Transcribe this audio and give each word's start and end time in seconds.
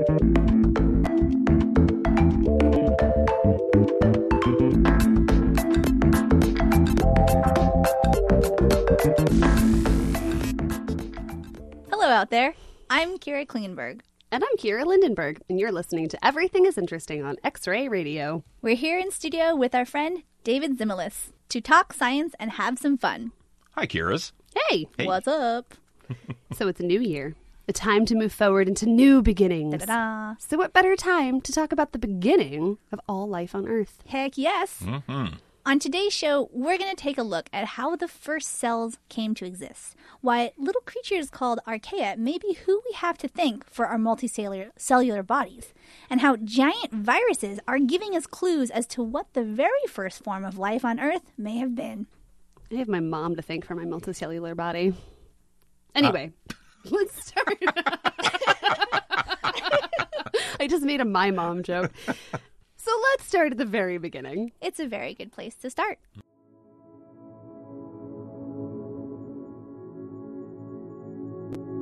Hello 0.00 0.08
out 12.08 12.30
there. 12.30 12.54
I'm 12.88 13.18
Kira 13.18 13.46
Klingenberg. 13.46 14.00
And 14.32 14.42
I'm 14.42 14.56
Kira 14.56 14.86
Lindenberg, 14.86 15.42
and 15.50 15.60
you're 15.60 15.70
listening 15.70 16.08
to 16.08 16.24
Everything 16.24 16.64
is 16.64 16.78
Interesting 16.78 17.22
on 17.22 17.36
X 17.44 17.66
Ray 17.66 17.86
Radio. 17.88 18.42
We're 18.62 18.76
here 18.76 18.98
in 18.98 19.10
studio 19.10 19.54
with 19.54 19.74
our 19.74 19.84
friend 19.84 20.22
David 20.44 20.78
Zimilis 20.78 21.32
to 21.50 21.60
talk 21.60 21.92
science 21.92 22.34
and 22.40 22.52
have 22.52 22.78
some 22.78 22.96
fun. 22.96 23.32
Hi, 23.72 23.86
Kira's. 23.86 24.32
Hey! 24.70 24.86
Hey. 24.96 25.04
What's 25.06 25.28
up? 25.28 25.74
So 26.52 26.66
it's 26.66 26.80
a 26.80 26.84
new 26.84 27.00
year, 27.00 27.36
a 27.70 27.72
time 27.72 28.04
to 28.04 28.16
move 28.16 28.32
forward 28.32 28.66
into 28.68 28.84
new 28.84 29.22
beginnings. 29.22 29.78
Da-da-da. 29.78 30.34
So, 30.40 30.58
what 30.58 30.72
better 30.72 30.96
time 30.96 31.40
to 31.40 31.52
talk 31.52 31.72
about 31.72 31.92
the 31.92 31.98
beginning 31.98 32.78
of 32.90 33.00
all 33.08 33.28
life 33.28 33.54
on 33.54 33.68
Earth? 33.68 34.02
Heck 34.06 34.36
yes. 34.36 34.82
Mm-hmm. 34.82 35.36
On 35.66 35.78
today's 35.78 36.12
show, 36.12 36.48
we're 36.52 36.78
going 36.78 36.90
to 36.90 36.96
take 36.96 37.16
a 37.16 37.22
look 37.22 37.48
at 37.52 37.64
how 37.76 37.94
the 37.94 38.08
first 38.08 38.48
cells 38.58 38.98
came 39.08 39.34
to 39.34 39.44
exist, 39.44 39.94
why 40.20 40.50
little 40.58 40.80
creatures 40.80 41.30
called 41.30 41.60
archaea 41.64 42.16
may 42.16 42.38
be 42.38 42.54
who 42.64 42.82
we 42.88 42.96
have 42.96 43.16
to 43.18 43.28
thank 43.28 43.64
for 43.70 43.86
our 43.86 43.98
multicellular 43.98 44.70
cellular 44.76 45.22
bodies, 45.22 45.72
and 46.08 46.22
how 46.22 46.36
giant 46.36 46.92
viruses 46.92 47.60
are 47.68 47.78
giving 47.78 48.16
us 48.16 48.26
clues 48.26 48.70
as 48.70 48.86
to 48.88 49.02
what 49.02 49.32
the 49.34 49.44
very 49.44 49.86
first 49.86 50.24
form 50.24 50.44
of 50.44 50.58
life 50.58 50.84
on 50.84 50.98
Earth 50.98 51.30
may 51.38 51.58
have 51.58 51.76
been. 51.76 52.06
I 52.72 52.76
have 52.76 52.88
my 52.88 53.00
mom 53.00 53.36
to 53.36 53.42
thank 53.42 53.64
for 53.64 53.76
my 53.76 53.84
multicellular 53.84 54.56
body. 54.56 54.94
Anyway, 55.94 56.32
let's 56.90 57.26
start. 57.26 57.58
I 60.60 60.66
just 60.68 60.84
made 60.84 61.00
a 61.00 61.04
my 61.04 61.30
mom 61.30 61.62
joke. 61.62 61.92
So 62.76 62.90
let's 63.10 63.26
start 63.26 63.52
at 63.52 63.58
the 63.58 63.64
very 63.64 63.98
beginning. 63.98 64.52
It's 64.60 64.80
a 64.80 64.86
very 64.86 65.14
good 65.14 65.32
place 65.32 65.54
to 65.56 65.70
start. 65.70 65.98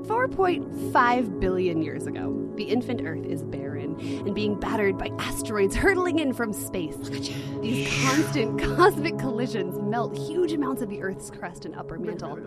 Four 0.08 0.26
point 0.28 0.66
five 0.92 1.38
billion 1.38 1.82
years 1.82 2.06
ago, 2.06 2.34
the 2.56 2.64
infant 2.64 3.02
Earth 3.04 3.24
is 3.26 3.42
barren 3.44 4.00
and 4.00 4.34
being 4.34 4.58
battered 4.58 4.96
by 4.98 5.10
asteroids 5.18 5.76
hurtling 5.76 6.18
in 6.18 6.32
from 6.32 6.52
space. 6.52 6.96
These 7.60 7.88
constant 8.04 8.58
cosmic 8.60 9.18
collisions 9.18 9.78
melt 9.78 10.16
huge 10.16 10.52
amounts 10.52 10.80
of 10.82 10.88
the 10.88 11.02
Earth's 11.02 11.30
crust 11.30 11.66
and 11.66 11.74
upper 11.76 11.98
mantle, 11.98 12.38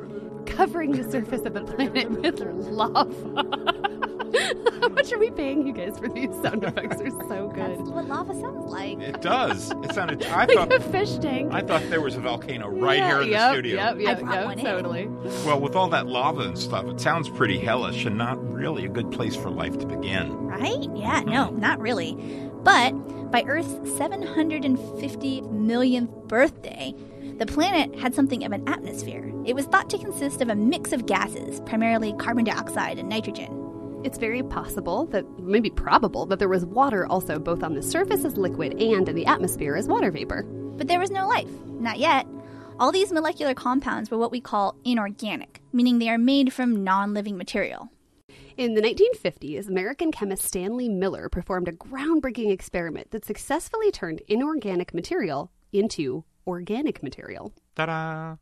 covering 0.47 0.91
the 0.91 1.09
surface 1.09 1.41
of 1.45 1.53
the 1.53 1.61
planet 1.63 2.09
with 2.09 2.39
lava. 2.41 3.07
How 4.81 4.87
much 4.87 5.11
are 5.11 5.19
we 5.19 5.29
paying 5.29 5.67
you 5.67 5.73
guys 5.73 5.99
for 5.99 6.07
these 6.07 6.29
sound 6.41 6.63
effects? 6.63 6.97
They're 6.97 7.09
so 7.11 7.49
good. 7.53 7.57
That's 7.77 7.81
good. 7.81 7.93
what 7.93 8.07
lava 8.07 8.33
sounds 8.33 8.71
like. 8.71 8.99
It 8.99 9.21
does. 9.21 9.69
It 9.83 9.93
sounded. 9.93 10.23
I 10.25 10.45
Like 10.45 10.53
thought. 10.55 10.73
a 10.73 10.79
fish 10.79 11.17
tank. 11.17 11.53
I 11.53 11.61
thought 11.61 11.83
there 11.89 12.01
was 12.01 12.15
a 12.15 12.21
volcano 12.21 12.69
right 12.69 12.97
Yeah, 12.97 13.07
here 13.09 13.21
in 13.21 13.29
yep, 13.29 13.39
the 13.49 13.53
studio. 13.55 13.75
Yep, 13.75 13.99
yep, 13.99 14.19
brought 14.21 14.33
yep, 14.33 14.45
one 14.45 14.59
in. 14.59 14.65
totally. 14.65 15.07
Well, 15.45 15.59
with 15.59 15.75
all 15.75 15.89
that 15.89 16.07
lava 16.07 16.41
and 16.41 16.57
stuff, 16.57 16.85
it 16.85 16.99
sounds 16.99 17.29
pretty 17.29 17.50
hellish 17.59 18.05
and 18.05 18.17
not 18.17 18.41
really 18.51 18.85
a 18.85 18.89
good 18.89 19.11
place 19.11 19.35
for 19.35 19.49
life 19.49 19.77
to 19.79 19.85
begin. 19.85 20.31
Right? 20.47 20.89
Yeah, 20.95 21.21
no, 21.21 21.45
hmm. 21.47 21.59
not 21.59 21.79
really. 21.79 22.15
But 22.63 22.91
by 23.31 23.43
Earth's 23.43 23.97
750 23.97 25.41
millionth 25.41 26.11
birthday, 26.27 26.93
the 27.37 27.45
planet 27.45 27.97
had 27.97 28.13
something 28.13 28.43
of 28.43 28.51
an 28.51 28.67
atmosphere. 28.67 29.31
It 29.45 29.55
was 29.55 29.65
thought 29.65 29.89
to 29.89 29.97
consist 29.97 30.41
of 30.41 30.49
a 30.49 30.55
mix 30.55 30.91
of 30.91 31.05
gases, 31.05 31.61
primarily 31.61 32.13
carbon 32.13 32.43
dioxide 32.43 32.99
and 32.99 33.09
nitrogen. 33.09 33.57
It's 34.03 34.17
very 34.17 34.43
possible 34.43 35.05
that, 35.07 35.25
maybe 35.39 35.69
probable, 35.69 36.25
that 36.27 36.39
there 36.39 36.49
was 36.49 36.65
water 36.65 37.05
also 37.07 37.39
both 37.39 37.63
on 37.63 37.73
the 37.73 37.81
surface 37.81 38.25
as 38.25 38.37
liquid 38.37 38.81
and 38.81 39.07
in 39.07 39.15
the 39.15 39.25
atmosphere 39.25 39.75
as 39.75 39.87
water 39.87 40.11
vapor. 40.11 40.43
But 40.43 40.87
there 40.87 40.99
was 40.99 41.11
no 41.11 41.27
life. 41.27 41.49
Not 41.79 41.99
yet. 41.99 42.27
All 42.81 42.91
these 42.91 43.11
molecular 43.11 43.53
compounds 43.53 44.09
were 44.09 44.17
what 44.17 44.31
we 44.31 44.41
call 44.41 44.75
inorganic, 44.83 45.61
meaning 45.71 45.99
they 45.99 46.09
are 46.09 46.17
made 46.17 46.51
from 46.51 46.83
non 46.83 47.13
living 47.13 47.37
material. 47.37 47.91
In 48.57 48.73
the 48.73 48.81
1950s, 48.81 49.67
American 49.67 50.11
chemist 50.11 50.41
Stanley 50.41 50.89
Miller 50.89 51.29
performed 51.29 51.67
a 51.67 51.73
groundbreaking 51.73 52.51
experiment 52.51 53.11
that 53.11 53.23
successfully 53.23 53.91
turned 53.91 54.23
inorganic 54.27 54.95
material 54.95 55.51
into 55.71 56.23
organic 56.47 57.03
material. 57.03 57.53
Ta-da! 57.75 58.37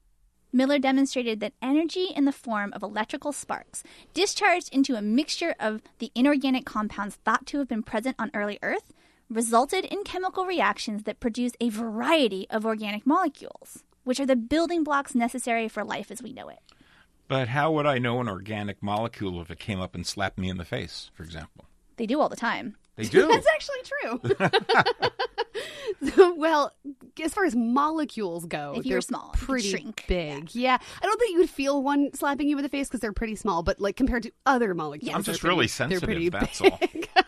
Miller 0.54 0.80
demonstrated 0.80 1.42
that 1.42 1.56
energy 1.62 2.08
in 2.16 2.24
the 2.24 2.32
form 2.32 2.72
of 2.72 2.82
electrical 2.82 3.34
sparks 3.34 3.84
discharged 4.14 4.74
into 4.74 4.96
a 4.96 5.02
mixture 5.02 5.54
of 5.60 5.82
the 5.98 6.14
inorganic 6.16 6.66
compounds 6.66 7.16
thought 7.26 7.46
to 7.48 7.58
have 7.58 7.68
been 7.68 7.84
present 7.84 8.16
on 8.18 8.32
early 8.34 8.58
Earth 8.64 8.94
resulted 9.30 9.84
in 9.84 10.06
chemical 10.06 10.46
reactions 10.46 11.04
that 11.04 11.20
produce 11.20 11.52
a 11.60 11.68
variety 11.68 12.48
of 12.50 12.66
organic 12.66 13.06
molecules, 13.06 13.84
which 14.10 14.20
are 14.20 14.26
the 14.26 14.36
building 14.36 14.84
blocks 14.84 15.14
necessary 15.14 15.68
for 15.68 15.84
life 15.84 16.10
as 16.10 16.20
we 16.24 16.34
know 16.34 16.50
it. 16.50 16.58
But 17.28 17.48
how 17.48 17.72
would 17.74 17.86
I 17.86 18.00
know 18.00 18.20
an 18.22 18.28
organic 18.28 18.82
molecule 18.82 19.40
if 19.40 19.52
it 19.52 19.60
came 19.60 19.80
up 19.80 19.94
and 19.94 20.04
slapped 20.04 20.40
me 20.40 20.50
in 20.50 20.58
the 20.58 20.66
face, 20.66 21.12
for 21.14 21.22
example? 21.22 21.66
They 21.98 22.08
do 22.08 22.20
all 22.20 22.28
the 22.28 22.36
time. 22.36 22.76
They 22.96 23.06
do. 23.06 23.28
That's 23.32 23.46
actually 23.54 24.40
true. 24.42 24.50
So, 26.16 26.34
well, 26.38 26.74
as 27.22 27.34
far 27.36 27.46
as 27.46 27.56
molecules 27.56 28.46
go, 28.46 28.74
If 28.78 28.86
you 28.88 28.94
were 28.94 28.96
they're 28.96 29.02
small, 29.02 29.30
pretty 29.38 29.70
shrink. 29.70 30.06
big. 30.08 30.56
Yeah. 30.56 30.80
I 31.02 31.06
don't 31.06 31.20
think 31.20 31.34
you 31.34 31.40
would 31.42 31.50
feel 31.52 31.84
one 31.84 32.12
slapping 32.16 32.50
you 32.50 32.58
in 32.58 32.64
the 32.64 32.70
face 32.70 32.88
because 32.88 33.02
they're 33.02 33.14
pretty 33.14 33.36
small, 33.36 33.62
but 33.62 33.80
like 33.80 33.96
compared 33.96 34.24
to 34.24 34.32
other 34.48 34.74
molecules, 34.74 35.14
I'm 35.16 35.22
just 35.22 35.42
pretty- 35.42 35.54
really 35.56 35.68
sensitive. 35.68 36.32
That's 36.32 36.60
big. 36.62 36.72
all. 37.16 37.24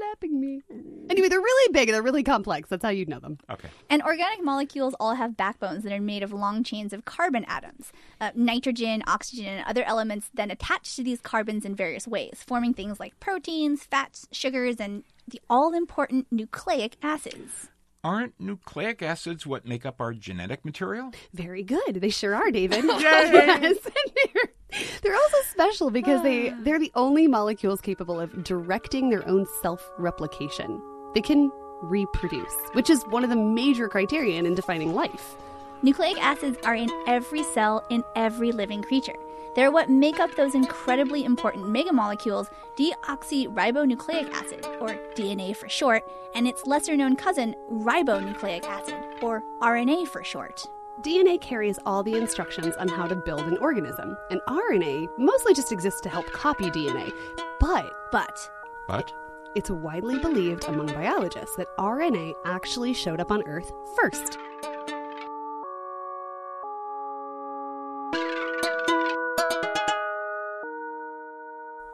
You're 0.00 0.06
always 0.06 0.18
slapping 0.20 0.40
me. 0.40 0.62
Anyway, 1.10 1.28
they're 1.28 1.40
really 1.40 1.72
big 1.72 1.90
they're 1.90 2.02
really 2.02 2.22
complex. 2.22 2.68
That's 2.68 2.84
how 2.84 2.90
you'd 2.90 3.08
know 3.08 3.18
them. 3.18 3.38
Okay. 3.50 3.68
And 3.88 4.02
organic 4.02 4.42
molecules 4.42 4.94
all 5.00 5.14
have 5.14 5.36
backbones 5.36 5.84
that 5.84 5.92
are 5.92 6.00
made 6.00 6.22
of 6.22 6.32
long 6.32 6.62
chains 6.62 6.92
of 6.92 7.04
carbon 7.04 7.44
atoms. 7.46 7.92
Uh, 8.20 8.30
nitrogen, 8.34 9.02
oxygen, 9.06 9.46
and 9.46 9.66
other 9.66 9.82
elements 9.84 10.30
then 10.34 10.50
attach 10.50 10.96
to 10.96 11.02
these 11.02 11.20
carbons 11.20 11.64
in 11.64 11.74
various 11.74 12.06
ways, 12.06 12.44
forming 12.46 12.74
things 12.74 13.00
like 13.00 13.18
proteins, 13.20 13.84
fats, 13.84 14.28
sugars, 14.32 14.76
and 14.78 15.04
the 15.26 15.40
all 15.48 15.72
important 15.74 16.26
nucleic 16.30 16.96
acids. 17.02 17.69
Aren't 18.02 18.40
nucleic 18.40 19.02
acids 19.02 19.46
what 19.46 19.66
make 19.66 19.84
up 19.84 20.00
our 20.00 20.14
genetic 20.14 20.64
material? 20.64 21.12
Very 21.34 21.62
good. 21.62 21.96
They 21.96 22.08
sure 22.08 22.34
are, 22.34 22.50
David. 22.50 22.84
Yay! 22.84 23.00
yes. 23.02 23.76
They're, 23.84 24.80
they're 25.02 25.14
also 25.14 25.36
special 25.50 25.90
because 25.90 26.22
they, 26.22 26.50
ah. 26.50 26.56
they're 26.60 26.78
the 26.78 26.92
only 26.94 27.26
molecules 27.26 27.82
capable 27.82 28.18
of 28.18 28.42
directing 28.42 29.10
their 29.10 29.26
own 29.28 29.46
self 29.60 29.86
replication. 29.98 30.80
They 31.14 31.20
can 31.20 31.52
reproduce, 31.82 32.54
which 32.72 32.88
is 32.88 33.02
one 33.04 33.22
of 33.22 33.28
the 33.28 33.36
major 33.36 33.86
criterion 33.86 34.46
in 34.46 34.54
defining 34.54 34.94
life. 34.94 35.36
Nucleic 35.82 36.22
acids 36.22 36.56
are 36.64 36.74
in 36.74 36.90
every 37.06 37.42
cell 37.42 37.84
in 37.90 38.02
every 38.16 38.52
living 38.52 38.82
creature. 38.82 39.16
They're 39.54 39.70
what 39.70 39.90
make 39.90 40.20
up 40.20 40.34
those 40.34 40.54
incredibly 40.54 41.24
important 41.24 41.66
megamolecules, 41.66 42.48
deoxyribonucleic 42.76 44.32
acid, 44.32 44.66
or 44.80 44.88
DNA 45.14 45.56
for 45.56 45.68
short, 45.68 46.04
and 46.34 46.46
its 46.46 46.66
lesser 46.66 46.96
known 46.96 47.16
cousin, 47.16 47.54
ribonucleic 47.70 48.64
acid, 48.64 49.02
or 49.22 49.42
RNA 49.60 50.08
for 50.08 50.22
short. 50.22 50.64
DNA 51.02 51.40
carries 51.40 51.78
all 51.86 52.02
the 52.02 52.16
instructions 52.16 52.76
on 52.76 52.86
how 52.86 53.06
to 53.06 53.16
build 53.16 53.42
an 53.42 53.56
organism, 53.58 54.16
and 54.30 54.40
RNA 54.48 55.08
mostly 55.18 55.54
just 55.54 55.72
exists 55.72 56.00
to 56.02 56.08
help 56.08 56.26
copy 56.32 56.70
DNA. 56.70 57.10
But 57.58 57.90
But 58.12 58.50
But 58.86 59.12
it's 59.54 59.70
widely 59.70 60.18
believed 60.18 60.66
among 60.68 60.86
biologists 60.86 61.56
that 61.56 61.76
RNA 61.78 62.34
actually 62.44 62.92
showed 62.92 63.18
up 63.18 63.32
on 63.32 63.42
Earth 63.46 63.72
first. 63.96 64.38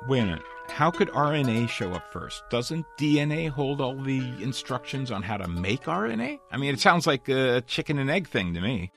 Wait 0.08 0.20
a 0.20 0.26
minute. 0.26 0.42
How 0.68 0.90
could 0.90 1.08
RNA 1.08 1.68
show 1.68 1.92
up 1.92 2.12
first? 2.12 2.42
Doesn't 2.50 2.86
DNA 2.98 3.48
hold 3.48 3.80
all 3.80 3.94
the 3.94 4.20
instructions 4.42 5.10
on 5.10 5.22
how 5.22 5.36
to 5.36 5.48
make 5.48 5.84
RNA? 5.84 6.38
I 6.50 6.56
mean, 6.56 6.74
it 6.74 6.80
sounds 6.80 7.06
like 7.06 7.28
a 7.28 7.62
chicken 7.62 7.98
and 7.98 8.10
egg 8.10 8.28
thing 8.28 8.54
to 8.54 8.60
me. 8.60 8.90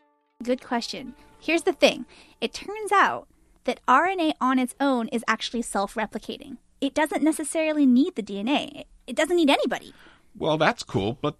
Good 0.43 0.63
question. 0.63 1.15
Here's 1.39 1.63
the 1.63 1.73
thing 1.73 2.05
it 2.41 2.53
turns 2.53 2.91
out 2.91 3.27
that 3.63 3.79
RNA 3.87 4.33
on 4.41 4.59
its 4.59 4.75
own 4.79 5.07
is 5.09 5.23
actually 5.27 5.61
self 5.61 5.95
replicating. 5.95 6.57
It 6.81 6.93
doesn't 6.93 7.23
necessarily 7.23 7.85
need 7.85 8.15
the 8.15 8.23
DNA, 8.23 8.85
it 9.07 9.15
doesn't 9.15 9.35
need 9.35 9.49
anybody. 9.49 9.93
Well, 10.37 10.57
that's 10.57 10.83
cool, 10.83 11.17
but 11.21 11.35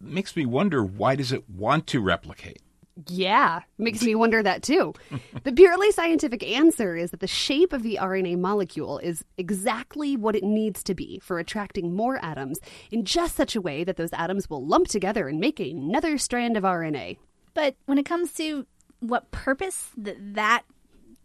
makes 0.00 0.34
me 0.34 0.46
wonder 0.46 0.82
why 0.82 1.14
does 1.14 1.32
it 1.32 1.48
want 1.48 1.86
to 1.88 2.00
replicate? 2.00 2.62
Yeah, 3.06 3.60
makes 3.78 4.02
me 4.02 4.14
wonder 4.14 4.42
that 4.42 4.62
too. 4.62 4.94
the 5.44 5.52
purely 5.52 5.90
scientific 5.92 6.42
answer 6.42 6.96
is 6.96 7.10
that 7.10 7.20
the 7.20 7.26
shape 7.26 7.72
of 7.72 7.82
the 7.82 7.98
RNA 8.00 8.38
molecule 8.38 8.98
is 8.98 9.24
exactly 9.38 10.16
what 10.16 10.36
it 10.36 10.42
needs 10.42 10.82
to 10.84 10.94
be 10.94 11.18
for 11.20 11.38
attracting 11.38 11.94
more 11.94 12.22
atoms 12.24 12.58
in 12.90 13.04
just 13.04 13.36
such 13.36 13.56
a 13.56 13.60
way 13.60 13.84
that 13.84 13.96
those 13.96 14.12
atoms 14.12 14.50
will 14.50 14.66
lump 14.66 14.88
together 14.88 15.28
and 15.28 15.40
make 15.40 15.60
another 15.60 16.18
strand 16.18 16.56
of 16.56 16.64
RNA. 16.64 17.18
But 17.54 17.76
when 17.86 17.98
it 17.98 18.04
comes 18.04 18.32
to 18.34 18.66
what 19.00 19.30
purpose 19.30 19.90
that 19.96 20.16
that 20.34 20.64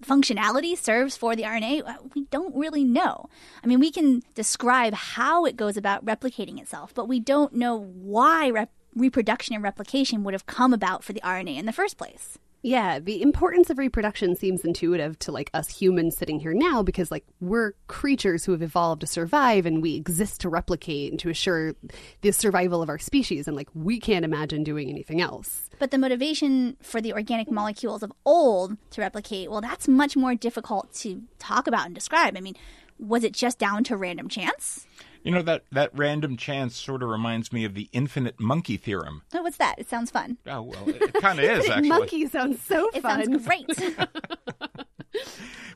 functionality 0.03 0.77
serves 0.77 1.17
for 1.17 1.35
the 1.35 1.43
RNA, 1.43 1.87
uh, 1.87 1.95
we 2.13 2.23
don't 2.25 2.55
really 2.55 2.83
know. 2.83 3.29
I 3.63 3.67
mean, 3.67 3.79
we 3.79 3.91
can 3.91 4.21
describe 4.33 4.93
how 4.93 5.45
it 5.45 5.55
goes 5.55 5.77
about 5.77 6.05
replicating 6.05 6.59
itself, 6.59 6.93
but 6.93 7.07
we 7.07 7.19
don't 7.19 7.53
know 7.53 7.75
why 7.77 8.49
rep- 8.49 8.71
reproduction 8.95 9.55
and 9.55 9.63
replication 9.63 10.23
would 10.23 10.33
have 10.33 10.45
come 10.45 10.73
about 10.73 11.03
for 11.03 11.13
the 11.13 11.21
RNA 11.21 11.57
in 11.57 11.65
the 11.65 11.73
first 11.73 11.97
place. 11.97 12.37
Yeah, 12.65 12.97
the 12.97 13.21
importance 13.21 13.69
of 13.69 13.77
reproduction 13.77 14.35
seems 14.35 14.65
intuitive 14.65 15.19
to 15.19 15.31
like 15.31 15.51
us 15.53 15.69
humans 15.69 16.17
sitting 16.17 16.39
here 16.39 16.55
now 16.55 16.81
because 16.81 17.11
like 17.11 17.23
we're 17.39 17.73
creatures 17.85 18.43
who 18.43 18.53
have 18.53 18.63
evolved 18.63 19.01
to 19.01 19.07
survive 19.07 19.67
and 19.67 19.83
we 19.83 19.95
exist 19.95 20.41
to 20.41 20.49
replicate 20.49 21.11
and 21.11 21.19
to 21.19 21.29
assure 21.29 21.75
the 22.21 22.31
survival 22.31 22.81
of 22.81 22.89
our 22.89 22.97
species 22.97 23.47
and 23.47 23.55
like 23.55 23.69
we 23.75 23.99
can't 23.99 24.25
imagine 24.25 24.63
doing 24.63 24.89
anything 24.89 25.21
else. 25.21 25.69
But 25.77 25.91
the 25.91 25.99
motivation 25.99 26.75
for 26.81 27.01
the 27.01 27.13
organic 27.13 27.51
molecules 27.51 28.01
of 28.01 28.11
old 28.25 28.77
to 28.89 29.01
replicate, 29.01 29.51
well, 29.51 29.61
that's 29.61 29.87
much 29.87 30.17
more 30.17 30.33
difficult 30.33 30.91
to 30.95 31.21
talk 31.37 31.67
about 31.67 31.85
and 31.85 31.93
describe. 31.93 32.35
I 32.35 32.41
mean, 32.41 32.55
was 32.97 33.23
it 33.23 33.33
just 33.33 33.59
down 33.59 33.83
to 33.83 33.95
random 33.95 34.27
chance? 34.27 34.87
You 35.25 35.31
know 35.31 35.41
that 35.41 35.63
that 35.71 35.89
random 35.93 36.37
chance 36.37 36.75
sort 36.77 37.01
of 37.03 37.09
reminds 37.09 37.51
me 37.51 37.65
of 37.65 37.73
the 37.73 37.89
infinite 37.91 38.39
monkey 38.39 38.77
theorem. 38.77 39.23
Oh, 39.33 39.41
what's 39.41 39.57
that? 39.57 39.75
It 39.79 39.89
sounds 39.89 40.11
fun. 40.11 40.37
Oh 40.45 40.61
well, 40.61 40.87
it 40.87 41.13
kind 41.15 41.39
of 41.39 41.45
is 41.49 41.67
actually. 41.69 41.89
Monkey 41.89 42.27
sounds 42.27 42.61
so 42.61 42.89
It 42.93 43.01
fun. 43.01 43.25
sounds 43.25 43.45
great. 43.45 43.67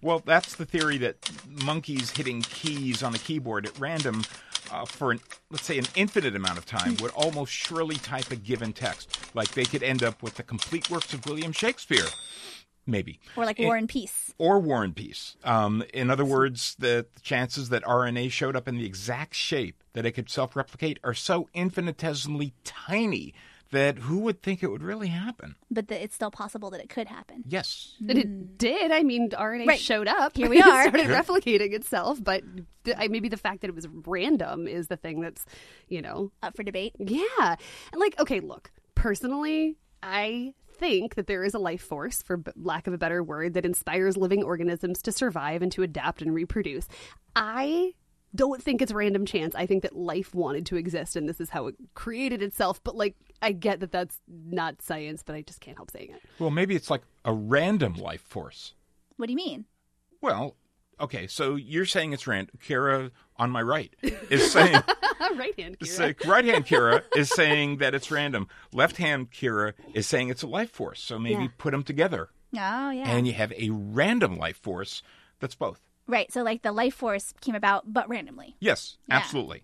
Well, 0.01 0.19
that's 0.25 0.56
the 0.56 0.66
theory 0.66 0.98
that 1.00 1.30
monkeys 1.66 2.12
hitting 2.12 2.42
keys 2.42 3.04
on 3.04 3.13
a 3.16 3.18
keyboard 3.18 3.66
at 3.66 3.78
random 3.80 4.24
uh, 4.72 4.86
for, 4.86 5.12
an, 5.12 5.19
let's 5.52 5.66
say, 5.66 5.78
an 5.78 5.88
infinite 5.95 6.36
amount 6.38 6.57
of 6.57 6.66
time 6.66 6.95
would 7.02 7.12
almost 7.12 7.52
surely 7.52 7.95
type 7.98 8.31
a 8.31 8.38
given 8.38 8.72
text. 8.72 9.19
Like 9.36 9.50
they 9.52 9.66
could 9.66 9.84
end 9.84 10.02
up 10.04 10.24
with 10.24 10.36
the 10.36 10.44
complete 10.44 10.90
works 10.90 11.13
of 11.13 11.25
William 11.25 11.52
Shakespeare, 11.52 12.06
maybe. 12.89 13.19
or 13.36 13.45
like 13.45 13.59
War 13.59 13.75
and 13.75 13.88
Peace. 13.89 14.33
Or 14.38 14.59
War 14.59 14.83
and 14.83 14.95
Peace. 14.95 15.36
Um, 15.44 15.83
in 15.94 16.09
other 16.09 16.25
words, 16.25 16.75
the 16.80 17.06
chances 17.21 17.69
that 17.69 17.83
RNA 17.83 18.31
showed 18.31 18.56
up 18.56 18.68
in 18.68 18.77
the 18.77 18.86
exact 18.86 19.36
shape 19.36 19.83
that 19.94 20.06
it 20.06 20.12
could 20.12 20.30
self 20.30 20.56
replicate 20.56 21.00
are 21.03 21.13
so 21.13 21.50
infinitesimally 21.53 22.53
tiny 22.63 23.33
that 23.71 24.00
who 24.00 24.18
would 24.18 24.41
think 24.41 24.63
it 24.63 24.68
would 24.71 24.81
really 24.81 25.09
happen? 25.09 25.56
But 25.69 25.89
the, 25.89 26.03
it's 26.03 26.15
still 26.15 26.31
possible 26.31 26.71
that 26.71 26.81
it 26.81 26.89
could 26.89 27.07
happen. 27.07 27.44
Yes. 27.47 27.95
And 28.00 28.18
it 28.18 28.57
did. 28.57 28.92
I 28.92 29.03
mean, 29.03 29.30
RNA 29.30 29.68
Right. 29.68 29.80
showed 29.80 30.07
up. 30.07 30.35
Here 30.35 30.50
we 30.50 30.59
are. 30.62 30.89
started 30.89 31.06
replicating 31.06 31.74
itself, 31.74 32.18
but 32.24 32.42
th- 32.85 32.97
I- 33.00 33.09
maybe 33.09 33.30
the 33.30 33.38
fact 33.38 33.62
that 33.62 33.68
it 33.68 33.75
was 33.75 33.88
random 34.07 34.68
is 34.68 34.88
the 34.88 34.97
thing 34.97 35.21
that's, 35.21 35.45
you 35.88 36.01
know, 36.01 36.31
Up 36.42 36.56
for 36.56 36.63
debate. 36.63 36.94
Yeah. 36.97 37.56
And 37.92 38.00
like, 38.00 38.19
okay, 38.19 38.39
look, 38.39 38.71
personally, 38.95 39.75
I 40.01 40.56
think 40.80 41.16
that 41.16 41.28
there 41.28 41.44
is 41.44 41.54
a 41.54 41.60
life 41.60 41.81
force, 41.81 42.24
for 42.24 42.42
lack 42.56 42.88
of 42.88 42.94
a 42.94 42.98
better 42.98 43.22
word, 43.22 43.54
that 43.54 43.66
inspires 43.66 44.18
living 44.18 44.44
organisms 44.44 45.02
to 45.04 45.12
survive 45.12 45.62
and 45.62 45.72
to 45.74 45.84
adapt 45.84 46.22
and 46.22 46.34
reproduce. 46.34 46.88
I 47.36 47.94
don't 48.34 48.62
think 48.62 48.81
it's 48.81 48.92
random 48.92 49.26
chance. 49.26 49.56
I 49.56 49.66
think 49.66 49.84
that 49.84 49.96
life 49.96 50.34
wanted 50.36 50.66
to 50.68 50.76
exist 50.76 51.16
and 51.16 51.28
this 51.28 51.42
is 51.42 51.50
how 51.50 51.68
it 51.68 51.76
created 51.96 52.42
itself. 52.42 52.81
But 52.84 52.96
like, 52.96 53.16
I 53.42 53.52
get 53.52 53.80
that 53.80 53.92
that's 53.92 54.20
not 54.28 54.81
science, 54.81 55.24
but 55.24 55.36
I 55.36 55.42
just 55.42 55.62
can't 55.62 55.78
help 55.78 55.92
saying 55.92 56.12
it. 56.12 56.22
Well, 56.38 56.52
maybe 56.52 56.76
it's 56.76 56.90
like 56.90 57.02
a 57.26 57.34
random 57.34 57.94
life 57.96 58.22
force. 58.22 58.74
What 59.18 59.26
do 59.28 59.34
you 59.34 59.38
mean? 59.38 59.66
Well, 60.22 60.56
okay, 61.00 61.28
so 61.28 61.56
you're 61.56 61.86
saying 61.86 62.14
it's 62.14 62.28
random. 62.28 62.60
Kira 62.66 63.12
on 63.39 63.50
my 63.50 63.62
right 63.62 63.91
is 64.30 64.51
saying, 64.51 64.81
right 65.36 65.57
hand, 65.59 65.77
say, 65.81 66.13
right 66.25 66.45
hand 66.45 66.65
Kira 66.68 67.01
is 67.15 67.30
saying 67.30 67.77
that 67.77 67.95
it's 67.95 68.12
random. 68.12 68.47
Left 68.74 68.97
hand 68.97 69.31
Kira 69.31 69.74
is 69.94 70.06
saying 70.06 70.30
it's 70.30 70.44
a 70.44 70.47
life 70.47 70.69
force. 70.71 71.01
So 71.01 71.18
maybe 71.18 71.44
Yeah. 71.44 71.50
put 71.57 71.71
them 71.71 71.83
together 71.83 72.30
Oh, 72.53 72.89
yeah. 72.91 73.09
and 73.09 73.25
you 73.25 73.33
have 73.33 73.51
a 73.53 73.69
random 73.71 74.38
life 74.38 74.57
force 74.57 75.01
that's 75.39 75.56
both. 75.56 75.80
right. 76.07 76.31
So, 76.31 76.44
like, 76.44 76.62
the 76.63 76.71
life 76.71 76.95
force 76.95 77.33
came 77.41 77.56
about, 77.56 77.91
but 77.94 78.07
randomly. 78.09 78.56
Yes, 78.59 78.97
Yeah. 79.07 79.15
absolutely. 79.15 79.63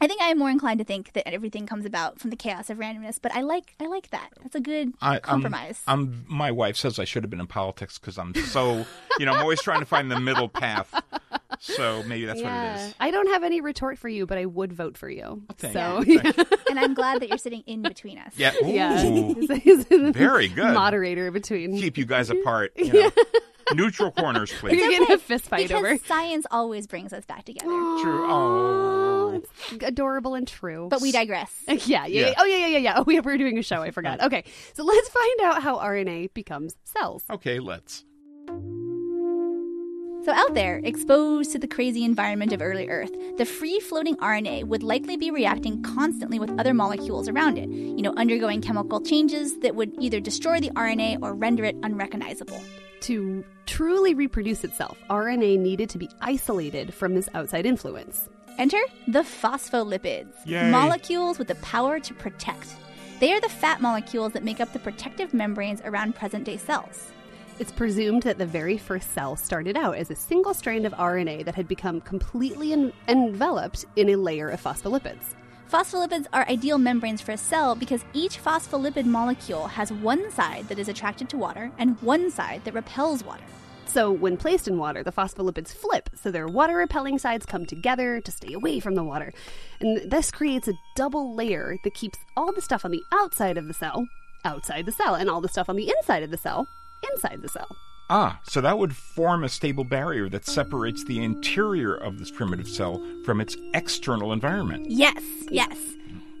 I 0.00 0.06
think 0.06 0.22
I 0.22 0.26
am 0.28 0.38
more 0.38 0.48
inclined 0.50 0.78
to 0.78 0.84
think 0.84 1.12
that 1.14 1.26
everything 1.26 1.66
comes 1.66 1.84
about 1.84 2.20
from 2.20 2.30
the 2.30 2.36
chaos 2.36 2.70
of 2.70 2.78
randomness, 2.78 3.18
but 3.20 3.34
I 3.34 3.40
like 3.40 3.74
I 3.80 3.86
like 3.86 4.10
that. 4.10 4.28
That's 4.40 4.54
a 4.54 4.60
good 4.60 4.92
I, 5.02 5.14
I'm- 5.14 5.22
compromise. 5.22 5.82
I'm, 5.88 6.24
my 6.28 6.52
wife 6.52 6.76
says 6.76 7.00
I 7.00 7.04
should 7.04 7.24
have 7.24 7.30
been 7.30 7.40
in 7.40 7.48
politics 7.48 7.98
because 7.98 8.16
I'm 8.16 8.32
so, 8.34 8.86
you 9.18 9.26
know, 9.26 9.32
I'm 9.32 9.40
always 9.40 9.60
trying 9.60 9.80
to 9.80 9.86
find 9.86 10.08
the 10.08 10.20
middle 10.20 10.48
path. 10.48 10.94
So 11.60 12.02
maybe 12.04 12.24
that's 12.26 12.42
what 12.42 12.52
it 12.52 12.76
is. 12.80 12.94
I 13.00 13.10
don't 13.10 13.28
have 13.28 13.42
any 13.44 13.60
retort 13.60 13.98
for 13.98 14.08
you, 14.08 14.26
but 14.26 14.38
I 14.38 14.46
would 14.46 14.72
vote 14.72 14.96
for 14.96 15.08
you. 15.10 15.42
Oh, 15.48 15.54
thank 15.56 15.72
so, 15.74 16.02
you. 16.02 16.20
Thank 16.20 16.36
you. 16.36 16.44
and 16.70 16.78
I'm 16.78 16.94
glad 16.94 17.20
that 17.22 17.28
you're 17.28 17.38
sitting 17.38 17.62
in 17.66 17.82
between 17.82 18.18
us. 18.18 18.32
Yeah. 18.36 18.52
yeah. 18.64 19.04
Ooh, 19.06 19.34
He's- 19.62 19.62
he's 19.62 19.84
Very 20.14 20.48
good. 20.48 20.74
Moderator 20.74 21.30
between. 21.30 21.76
keep 21.78 21.98
you 21.98 22.04
guys 22.06 22.30
apart. 22.30 22.72
You 22.76 22.92
know. 22.92 23.10
Neutral 23.74 24.10
corners, 24.10 24.50
We're 24.62 24.70
please. 24.70 24.80
gonna 24.80 24.90
get 24.92 25.08
in 25.10 25.14
a 25.16 25.18
fist 25.18 25.44
fight 25.44 25.68
because 25.68 25.84
over. 25.84 25.98
science 26.06 26.46
always 26.50 26.86
brings 26.86 27.12
us 27.12 27.26
back 27.26 27.44
together. 27.44 27.66
True. 27.66 28.26
Oh. 28.30 29.42
It's 29.42 29.82
adorable 29.84 30.34
and 30.34 30.48
true. 30.48 30.88
But 30.90 31.02
we 31.02 31.12
digress. 31.12 31.54
yeah, 31.68 31.74
yeah, 31.76 32.06
yeah. 32.06 32.26
Yeah. 32.28 32.34
Oh, 32.38 32.44
yeah, 32.46 32.56
yeah, 32.56 32.66
yeah, 32.66 32.78
yeah. 32.78 32.94
Oh, 32.96 33.02
we 33.02 33.20
we're 33.20 33.36
doing 33.36 33.58
a 33.58 33.62
show. 33.62 33.82
I 33.82 33.90
forgot. 33.90 34.22
Okay, 34.22 34.44
so 34.72 34.84
let's 34.84 35.08
find 35.10 35.40
out 35.42 35.62
how 35.62 35.76
RNA 35.78 36.32
becomes 36.32 36.76
cells. 36.84 37.24
Okay, 37.30 37.58
let's. 37.58 38.04
So, 40.24 40.32
out 40.32 40.52
there, 40.52 40.80
exposed 40.84 41.52
to 41.52 41.58
the 41.58 41.68
crazy 41.68 42.04
environment 42.04 42.52
of 42.52 42.60
early 42.60 42.88
Earth, 42.88 43.12
the 43.38 43.46
free 43.46 43.80
floating 43.80 44.16
RNA 44.16 44.64
would 44.64 44.82
likely 44.82 45.16
be 45.16 45.30
reacting 45.30 45.82
constantly 45.82 46.38
with 46.38 46.50
other 46.58 46.74
molecules 46.74 47.28
around 47.28 47.56
it, 47.56 47.68
you 47.68 48.02
know, 48.02 48.12
undergoing 48.16 48.60
chemical 48.60 49.00
changes 49.00 49.58
that 49.60 49.74
would 49.74 49.92
either 49.98 50.20
destroy 50.20 50.60
the 50.60 50.70
RNA 50.70 51.22
or 51.22 51.34
render 51.34 51.64
it 51.64 51.76
unrecognizable. 51.82 52.60
To 53.02 53.44
truly 53.64 54.12
reproduce 54.14 54.64
itself, 54.64 54.98
RNA 55.08 55.60
needed 55.60 55.88
to 55.90 55.98
be 55.98 56.10
isolated 56.20 56.92
from 56.92 57.14
this 57.14 57.28
outside 57.32 57.64
influence. 57.64 58.28
Enter 58.58 58.80
the 59.06 59.20
phospholipids, 59.20 60.34
Yay. 60.44 60.70
molecules 60.70 61.38
with 61.38 61.48
the 61.48 61.54
power 61.56 62.00
to 62.00 62.12
protect. 62.12 62.74
They 63.20 63.32
are 63.32 63.40
the 63.40 63.48
fat 63.48 63.80
molecules 63.80 64.32
that 64.32 64.44
make 64.44 64.60
up 64.60 64.72
the 64.72 64.78
protective 64.80 65.32
membranes 65.32 65.80
around 65.84 66.16
present 66.16 66.44
day 66.44 66.56
cells. 66.56 67.12
It's 67.58 67.72
presumed 67.72 68.22
that 68.22 68.38
the 68.38 68.46
very 68.46 68.78
first 68.78 69.12
cell 69.12 69.34
started 69.34 69.76
out 69.76 69.96
as 69.96 70.12
a 70.12 70.14
single 70.14 70.54
strand 70.54 70.86
of 70.86 70.92
RNA 70.92 71.44
that 71.44 71.56
had 71.56 71.66
become 71.66 72.00
completely 72.00 72.72
en- 72.72 72.92
enveloped 73.08 73.84
in 73.96 74.10
a 74.10 74.16
layer 74.16 74.48
of 74.48 74.62
phospholipids. 74.62 75.34
Phospholipids 75.68 76.26
are 76.32 76.46
ideal 76.48 76.78
membranes 76.78 77.20
for 77.20 77.32
a 77.32 77.36
cell 77.36 77.74
because 77.74 78.04
each 78.12 78.42
phospholipid 78.42 79.06
molecule 79.06 79.66
has 79.66 79.92
one 79.92 80.30
side 80.30 80.68
that 80.68 80.78
is 80.78 80.88
attracted 80.88 81.28
to 81.30 81.36
water 81.36 81.72
and 81.78 82.00
one 82.00 82.30
side 82.30 82.62
that 82.64 82.74
repels 82.74 83.24
water. 83.24 83.42
So, 83.86 84.12
when 84.12 84.36
placed 84.36 84.68
in 84.68 84.78
water, 84.78 85.02
the 85.02 85.10
phospholipids 85.10 85.74
flip, 85.74 86.10
so 86.14 86.30
their 86.30 86.46
water 86.46 86.76
repelling 86.76 87.18
sides 87.18 87.44
come 87.44 87.66
together 87.66 88.20
to 88.20 88.30
stay 88.30 88.52
away 88.52 88.78
from 88.78 88.94
the 88.94 89.02
water. 89.02 89.32
And 89.80 90.08
this 90.08 90.30
creates 90.30 90.68
a 90.68 90.78
double 90.94 91.34
layer 91.34 91.76
that 91.82 91.94
keeps 91.94 92.18
all 92.36 92.52
the 92.52 92.62
stuff 92.62 92.84
on 92.84 92.92
the 92.92 93.02
outside 93.12 93.58
of 93.58 93.66
the 93.66 93.74
cell 93.74 94.06
outside 94.44 94.86
the 94.86 94.92
cell, 94.92 95.16
and 95.16 95.28
all 95.28 95.40
the 95.40 95.48
stuff 95.48 95.68
on 95.68 95.76
the 95.76 95.90
inside 95.90 96.22
of 96.22 96.30
the 96.30 96.36
cell 96.36 96.68
inside 97.12 97.42
the 97.42 97.48
cell. 97.48 97.76
Ah, 98.10 98.40
so 98.42 98.62
that 98.62 98.78
would 98.78 98.96
form 98.96 99.44
a 99.44 99.48
stable 99.50 99.84
barrier 99.84 100.30
that 100.30 100.46
separates 100.46 101.04
the 101.04 101.22
interior 101.22 101.94
of 101.94 102.18
this 102.18 102.30
primitive 102.30 102.68
cell 102.68 103.04
from 103.24 103.40
its 103.40 103.56
external 103.74 104.32
environment. 104.32 104.86
Yes, 104.88 105.22
yes. 105.50 105.76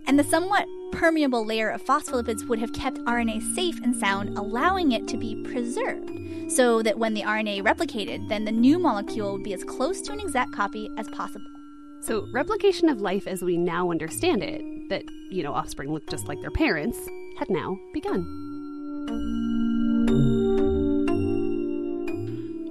And 0.06 0.18
the 0.18 0.24
somewhat 0.24 0.64
permeable 0.92 1.44
layer 1.44 1.68
of 1.68 1.84
phospholipids 1.84 2.48
would 2.48 2.58
have 2.58 2.72
kept 2.72 2.96
RNA 3.00 3.54
safe 3.54 3.78
and 3.82 3.94
sound, 3.94 4.38
allowing 4.38 4.92
it 4.92 5.06
to 5.08 5.18
be 5.18 5.42
preserved. 5.42 6.10
So 6.50 6.82
that 6.82 6.98
when 6.98 7.12
the 7.12 7.20
RNA 7.22 7.62
replicated, 7.62 8.26
then 8.30 8.46
the 8.46 8.52
new 8.52 8.78
molecule 8.78 9.34
would 9.34 9.44
be 9.44 9.52
as 9.52 9.64
close 9.64 10.00
to 10.02 10.12
an 10.12 10.20
exact 10.20 10.52
copy 10.52 10.88
as 10.96 11.06
possible. 11.10 11.50
So, 12.00 12.26
replication 12.32 12.88
of 12.88 13.02
life 13.02 13.26
as 13.26 13.42
we 13.42 13.58
now 13.58 13.90
understand 13.90 14.42
it, 14.42 14.62
that, 14.88 15.02
you 15.30 15.42
know, 15.42 15.52
offspring 15.52 15.92
look 15.92 16.08
just 16.08 16.28
like 16.28 16.40
their 16.40 16.50
parents, 16.50 16.98
had 17.38 17.50
now 17.50 17.76
begun. 17.92 18.24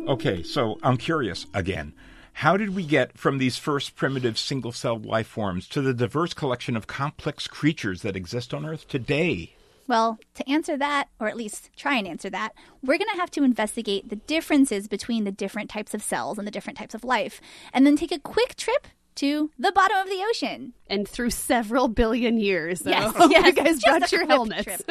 Okay, 0.07 0.41
so 0.41 0.79
I'm 0.83 0.95
curious 0.95 1.47
again. 1.53 1.93
How 2.31 2.55
did 2.55 2.73
we 2.73 2.85
get 2.85 3.17
from 3.17 3.39
these 3.39 3.57
first 3.57 3.97
primitive 3.97 4.37
single 4.37 4.71
celled 4.71 5.05
life 5.05 5.27
forms 5.27 5.67
to 5.67 5.81
the 5.81 5.93
diverse 5.93 6.33
collection 6.33 6.77
of 6.77 6.87
complex 6.87 7.45
creatures 7.45 8.03
that 8.03 8.15
exist 8.15 8.53
on 8.53 8.65
Earth 8.65 8.87
today? 8.87 9.57
Well, 9.85 10.17
to 10.35 10.49
answer 10.49 10.77
that, 10.77 11.09
or 11.19 11.27
at 11.27 11.35
least 11.35 11.71
try 11.75 11.95
and 11.95 12.07
answer 12.07 12.29
that, 12.29 12.53
we're 12.81 12.97
going 12.97 13.09
to 13.13 13.19
have 13.19 13.31
to 13.31 13.43
investigate 13.43 14.07
the 14.07 14.15
differences 14.15 14.87
between 14.87 15.25
the 15.25 15.31
different 15.31 15.69
types 15.69 15.93
of 15.93 16.01
cells 16.01 16.37
and 16.37 16.47
the 16.47 16.51
different 16.51 16.79
types 16.79 16.95
of 16.95 17.03
life, 17.03 17.41
and 17.73 17.85
then 17.85 17.97
take 17.97 18.13
a 18.13 18.19
quick 18.19 18.55
trip 18.55 18.87
to 19.17 19.51
the 19.59 19.71
bottom 19.71 19.97
of 19.97 20.07
the 20.07 20.23
ocean. 20.29 20.73
And 20.87 21.07
through 21.07 21.31
several 21.31 21.87
billion 21.87 22.37
years. 22.39 22.81
So 22.81 22.89
Yes, 22.89 23.13
yes, 23.29 23.45
you 23.45 23.53
guys 23.53 23.79
just 23.79 23.85
brought 23.85 24.11
your 24.11 24.27
helmets. 24.27 24.83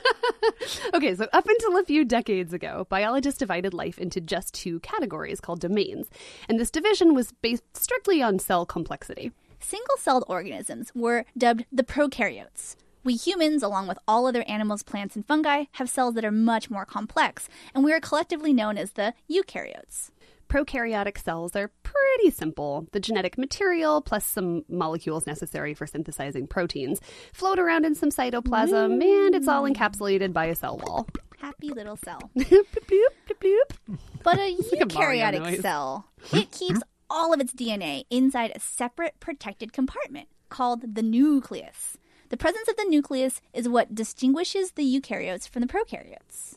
okay, 0.94 1.14
so 1.14 1.26
up 1.32 1.46
until 1.46 1.78
a 1.78 1.84
few 1.84 2.04
decades 2.04 2.52
ago, 2.52 2.86
biologists 2.88 3.38
divided 3.38 3.72
life 3.74 3.98
into 3.98 4.20
just 4.20 4.54
two 4.54 4.80
categories 4.80 5.40
called 5.40 5.60
domains. 5.60 6.08
And 6.48 6.58
this 6.58 6.70
division 6.70 7.14
was 7.14 7.32
based 7.32 7.64
strictly 7.74 8.22
on 8.22 8.38
cell 8.38 8.66
complexity. 8.66 9.32
Single 9.60 9.96
celled 9.98 10.24
organisms 10.26 10.90
were 10.94 11.24
dubbed 11.36 11.66
the 11.70 11.84
prokaryotes. 11.84 12.76
We 13.02 13.14
humans, 13.14 13.62
along 13.62 13.86
with 13.86 13.98
all 14.06 14.26
other 14.26 14.42
animals, 14.42 14.82
plants, 14.82 15.16
and 15.16 15.26
fungi, 15.26 15.64
have 15.72 15.88
cells 15.88 16.14
that 16.14 16.24
are 16.24 16.30
much 16.30 16.70
more 16.70 16.84
complex, 16.84 17.48
and 17.74 17.82
we 17.82 17.92
are 17.94 18.00
collectively 18.00 18.52
known 18.52 18.76
as 18.76 18.92
the 18.92 19.14
eukaryotes. 19.30 20.10
Prokaryotic 20.50 21.16
cells 21.16 21.54
are 21.54 21.70
pretty 21.84 22.30
simple. 22.30 22.88
The 22.90 22.98
genetic 22.98 23.38
material, 23.38 24.00
plus 24.02 24.26
some 24.26 24.64
molecules 24.68 25.24
necessary 25.24 25.74
for 25.74 25.86
synthesizing 25.86 26.48
proteins, 26.48 27.00
float 27.32 27.60
around 27.60 27.84
in 27.84 27.94
some 27.94 28.10
cytoplasm, 28.10 29.00
and 29.00 29.34
it's 29.36 29.46
all 29.46 29.62
encapsulated 29.62 30.32
by 30.32 30.46
a 30.46 30.56
cell 30.56 30.76
wall. 30.78 31.06
Happy 31.38 31.68
little 31.68 31.96
cell. 31.96 32.18
bloop, 32.36 32.66
bloop, 32.88 33.38
bloop. 33.40 33.98
But 34.24 34.38
a 34.38 34.56
like 34.72 34.80
a 34.82 34.86
eukaryotic 34.86 35.62
cell, 35.62 36.06
it 36.32 36.50
keeps 36.50 36.80
all 37.08 37.32
of 37.32 37.40
its 37.40 37.52
DNA 37.52 38.02
inside 38.10 38.50
a 38.52 38.58
separate 38.58 39.20
protected 39.20 39.72
compartment 39.72 40.26
called 40.48 40.96
the 40.96 41.02
nucleus. 41.02 41.96
The 42.30 42.36
presence 42.36 42.68
of 42.68 42.76
the 42.76 42.86
nucleus 42.88 43.40
is 43.52 43.68
what 43.68 43.94
distinguishes 43.94 44.72
the 44.72 44.82
eukaryotes 44.82 45.48
from 45.48 45.62
the 45.62 45.68
prokaryotes. 45.68 46.56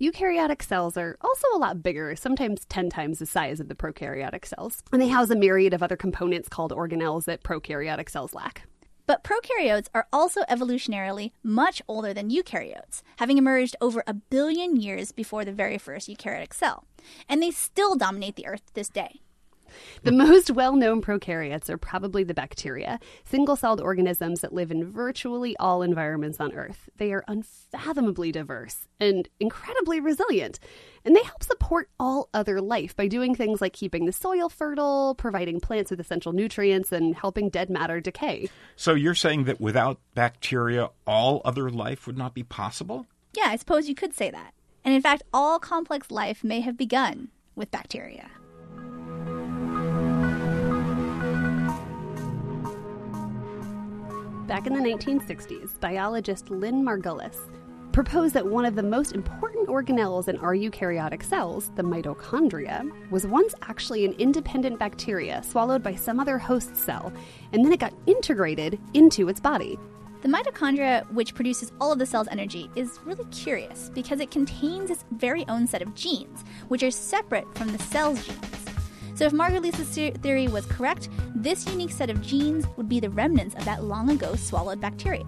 Eukaryotic 0.00 0.62
cells 0.62 0.96
are 0.96 1.18
also 1.20 1.46
a 1.54 1.58
lot 1.58 1.82
bigger, 1.82 2.16
sometimes 2.16 2.64
10 2.70 2.88
times 2.88 3.18
the 3.18 3.26
size 3.26 3.60
of 3.60 3.68
the 3.68 3.74
prokaryotic 3.74 4.46
cells, 4.46 4.82
and 4.92 5.02
they 5.02 5.08
house 5.08 5.28
a 5.28 5.36
myriad 5.36 5.74
of 5.74 5.82
other 5.82 5.96
components 5.96 6.48
called 6.48 6.72
organelles 6.72 7.26
that 7.26 7.42
prokaryotic 7.42 8.08
cells 8.08 8.32
lack. 8.32 8.62
But 9.04 9.22
prokaryotes 9.22 9.88
are 9.92 10.06
also 10.10 10.40
evolutionarily 10.48 11.32
much 11.42 11.82
older 11.86 12.14
than 12.14 12.30
eukaryotes, 12.30 13.02
having 13.18 13.36
emerged 13.36 13.76
over 13.82 14.02
a 14.06 14.14
billion 14.14 14.76
years 14.76 15.12
before 15.12 15.44
the 15.44 15.52
very 15.52 15.76
first 15.76 16.08
eukaryotic 16.08 16.54
cell. 16.54 16.86
And 17.28 17.42
they 17.42 17.50
still 17.50 17.94
dominate 17.94 18.36
the 18.36 18.46
Earth 18.46 18.64
to 18.66 18.74
this 18.74 18.88
day. 18.88 19.20
The 20.02 20.12
most 20.12 20.50
well 20.50 20.76
known 20.76 21.02
prokaryotes 21.02 21.68
are 21.68 21.78
probably 21.78 22.24
the 22.24 22.34
bacteria, 22.34 22.98
single 23.24 23.56
celled 23.56 23.80
organisms 23.80 24.40
that 24.40 24.52
live 24.52 24.70
in 24.70 24.84
virtually 24.90 25.56
all 25.58 25.82
environments 25.82 26.40
on 26.40 26.52
Earth. 26.52 26.88
They 26.96 27.12
are 27.12 27.24
unfathomably 27.28 28.32
diverse 28.32 28.88
and 28.98 29.28
incredibly 29.38 30.00
resilient, 30.00 30.58
and 31.04 31.16
they 31.16 31.22
help 31.22 31.42
support 31.42 31.88
all 31.98 32.28
other 32.34 32.60
life 32.60 32.96
by 32.96 33.08
doing 33.08 33.34
things 33.34 33.60
like 33.60 33.72
keeping 33.72 34.06
the 34.06 34.12
soil 34.12 34.48
fertile, 34.48 35.14
providing 35.16 35.60
plants 35.60 35.90
with 35.90 36.00
essential 36.00 36.32
nutrients, 36.32 36.92
and 36.92 37.14
helping 37.14 37.48
dead 37.48 37.70
matter 37.70 38.00
decay. 38.00 38.48
So 38.76 38.94
you're 38.94 39.14
saying 39.14 39.44
that 39.44 39.60
without 39.60 40.00
bacteria, 40.14 40.90
all 41.06 41.40
other 41.44 41.70
life 41.70 42.06
would 42.06 42.18
not 42.18 42.34
be 42.34 42.42
possible? 42.42 43.06
Yeah, 43.34 43.46
I 43.46 43.56
suppose 43.56 43.88
you 43.88 43.94
could 43.94 44.14
say 44.14 44.30
that. 44.30 44.54
And 44.84 44.94
in 44.94 45.02
fact, 45.02 45.22
all 45.32 45.58
complex 45.58 46.10
life 46.10 46.42
may 46.42 46.60
have 46.60 46.76
begun 46.76 47.28
with 47.54 47.70
bacteria. 47.70 48.30
Back 54.50 54.66
in 54.66 54.72
the 54.72 54.80
1960s, 54.80 55.78
biologist 55.78 56.50
Lynn 56.50 56.84
Margulis 56.84 57.36
proposed 57.92 58.34
that 58.34 58.44
one 58.44 58.64
of 58.64 58.74
the 58.74 58.82
most 58.82 59.12
important 59.12 59.68
organelles 59.68 60.26
in 60.26 60.36
our 60.38 60.56
eukaryotic 60.56 61.22
cells, 61.22 61.70
the 61.76 61.84
mitochondria, 61.84 62.90
was 63.12 63.28
once 63.28 63.54
actually 63.62 64.04
an 64.04 64.12
independent 64.14 64.76
bacteria 64.76 65.40
swallowed 65.44 65.84
by 65.84 65.94
some 65.94 66.18
other 66.18 66.36
host 66.36 66.74
cell, 66.74 67.12
and 67.52 67.64
then 67.64 67.72
it 67.72 67.78
got 67.78 67.94
integrated 68.08 68.80
into 68.92 69.28
its 69.28 69.38
body. 69.38 69.78
The 70.22 70.28
mitochondria, 70.28 71.08
which 71.12 71.36
produces 71.36 71.70
all 71.80 71.92
of 71.92 72.00
the 72.00 72.06
cell's 72.06 72.26
energy, 72.32 72.68
is 72.74 72.98
really 73.04 73.26
curious 73.26 73.88
because 73.94 74.18
it 74.18 74.32
contains 74.32 74.90
its 74.90 75.04
very 75.12 75.46
own 75.46 75.68
set 75.68 75.80
of 75.80 75.94
genes, 75.94 76.42
which 76.66 76.82
are 76.82 76.90
separate 76.90 77.46
from 77.56 77.70
the 77.70 77.78
cell's 77.84 78.26
genes. 78.26 78.69
So, 79.20 79.26
if 79.26 79.34
Margulis's 79.34 79.94
the- 79.94 80.12
theory 80.12 80.48
was 80.48 80.64
correct, 80.64 81.10
this 81.34 81.66
unique 81.66 81.90
set 81.90 82.08
of 82.08 82.22
genes 82.22 82.64
would 82.78 82.88
be 82.88 83.00
the 83.00 83.10
remnants 83.10 83.54
of 83.54 83.66
that 83.66 83.84
long 83.84 84.08
ago 84.08 84.34
swallowed 84.34 84.80
bacteria. 84.80 85.26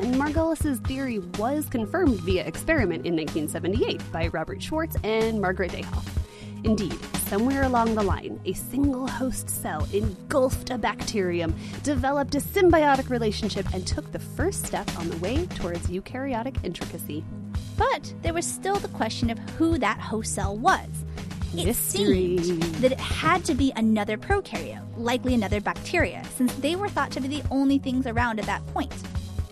And 0.00 0.16
Margulis's 0.16 0.80
theory 0.80 1.20
was 1.38 1.66
confirmed 1.66 2.18
via 2.22 2.44
experiment 2.44 3.06
in 3.06 3.14
1978 3.14 4.02
by 4.10 4.26
Robert 4.26 4.60
Schwartz 4.60 4.96
and 5.04 5.40
Margaret 5.40 5.70
Dayhoff. 5.70 6.04
Indeed, 6.64 6.98
somewhere 7.28 7.62
along 7.62 7.94
the 7.94 8.02
line, 8.02 8.40
a 8.44 8.54
single 8.54 9.06
host 9.06 9.48
cell 9.50 9.86
engulfed 9.92 10.70
a 10.70 10.76
bacterium, 10.76 11.54
developed 11.84 12.34
a 12.34 12.40
symbiotic 12.40 13.08
relationship, 13.08 13.72
and 13.72 13.86
took 13.86 14.10
the 14.10 14.18
first 14.18 14.66
step 14.66 14.90
on 14.98 15.08
the 15.08 15.16
way 15.18 15.46
towards 15.54 15.86
eukaryotic 15.86 16.56
intricacy. 16.64 17.24
But 17.76 18.12
there 18.22 18.34
was 18.34 18.44
still 18.44 18.80
the 18.80 18.88
question 18.88 19.30
of 19.30 19.38
who 19.50 19.78
that 19.78 20.00
host 20.00 20.34
cell 20.34 20.56
was. 20.58 21.05
It 21.58 21.64
Mystery. 21.64 22.36
seemed 22.38 22.62
that 22.76 22.92
it 22.92 23.00
had 23.00 23.42
to 23.46 23.54
be 23.54 23.72
another 23.76 24.18
prokaryote, 24.18 24.78
likely 24.98 25.32
another 25.32 25.60
bacteria, 25.60 26.22
since 26.36 26.54
they 26.56 26.76
were 26.76 26.88
thought 26.88 27.10
to 27.12 27.20
be 27.20 27.28
the 27.28 27.42
only 27.50 27.78
things 27.78 28.06
around 28.06 28.38
at 28.38 28.46
that 28.46 28.66
point. 28.68 28.92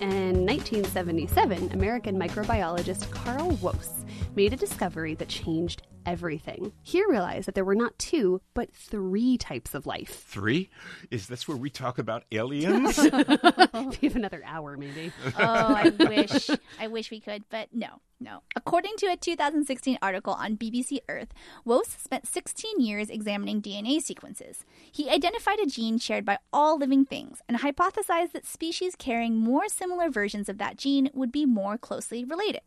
In 0.00 0.44
1977, 0.44 1.72
American 1.72 2.18
microbiologist 2.18 3.10
Carl 3.10 3.52
Woese 3.52 4.04
made 4.36 4.52
a 4.52 4.56
discovery 4.56 5.14
that 5.14 5.28
changed 5.28 5.82
everything. 6.06 6.72
He 6.82 7.04
realized 7.04 7.46
that 7.46 7.54
there 7.54 7.64
were 7.64 7.74
not 7.74 7.98
two, 7.98 8.40
but 8.54 8.72
three 8.72 9.36
types 9.38 9.74
of 9.74 9.86
life. 9.86 10.24
Three? 10.26 10.70
Is 11.10 11.26
this 11.26 11.46
where 11.48 11.56
we 11.56 11.70
talk 11.70 11.98
about 11.98 12.24
aliens? 12.32 12.98
we 12.98 14.08
have 14.08 14.16
another 14.16 14.42
hour, 14.44 14.76
maybe. 14.76 15.12
Oh, 15.38 15.42
I 15.42 15.88
wish. 15.98 16.50
I 16.78 16.88
wish 16.88 17.10
we 17.10 17.20
could, 17.20 17.44
but 17.50 17.68
no, 17.72 18.00
no. 18.20 18.42
According 18.56 18.96
to 18.98 19.06
a 19.06 19.16
2016 19.16 19.98
article 20.02 20.32
on 20.34 20.56
BBC 20.56 20.98
Earth, 21.08 21.32
Woese 21.66 21.98
spent 22.02 22.26
16 22.26 22.80
years 22.80 23.10
examining 23.10 23.60
DNA 23.60 24.00
sequences. 24.00 24.64
He 24.90 25.10
identified 25.10 25.60
a 25.60 25.66
gene 25.66 25.98
shared 25.98 26.24
by 26.24 26.38
all 26.52 26.78
living 26.78 27.04
things 27.04 27.40
and 27.48 27.58
hypothesized 27.58 28.32
that 28.32 28.46
species 28.46 28.94
carrying 28.96 29.36
more 29.36 29.68
similar 29.68 30.10
versions 30.10 30.48
of 30.48 30.58
that 30.58 30.76
gene 30.76 31.10
would 31.14 31.32
be 31.32 31.46
more 31.46 31.78
closely 31.78 32.24
related. 32.24 32.62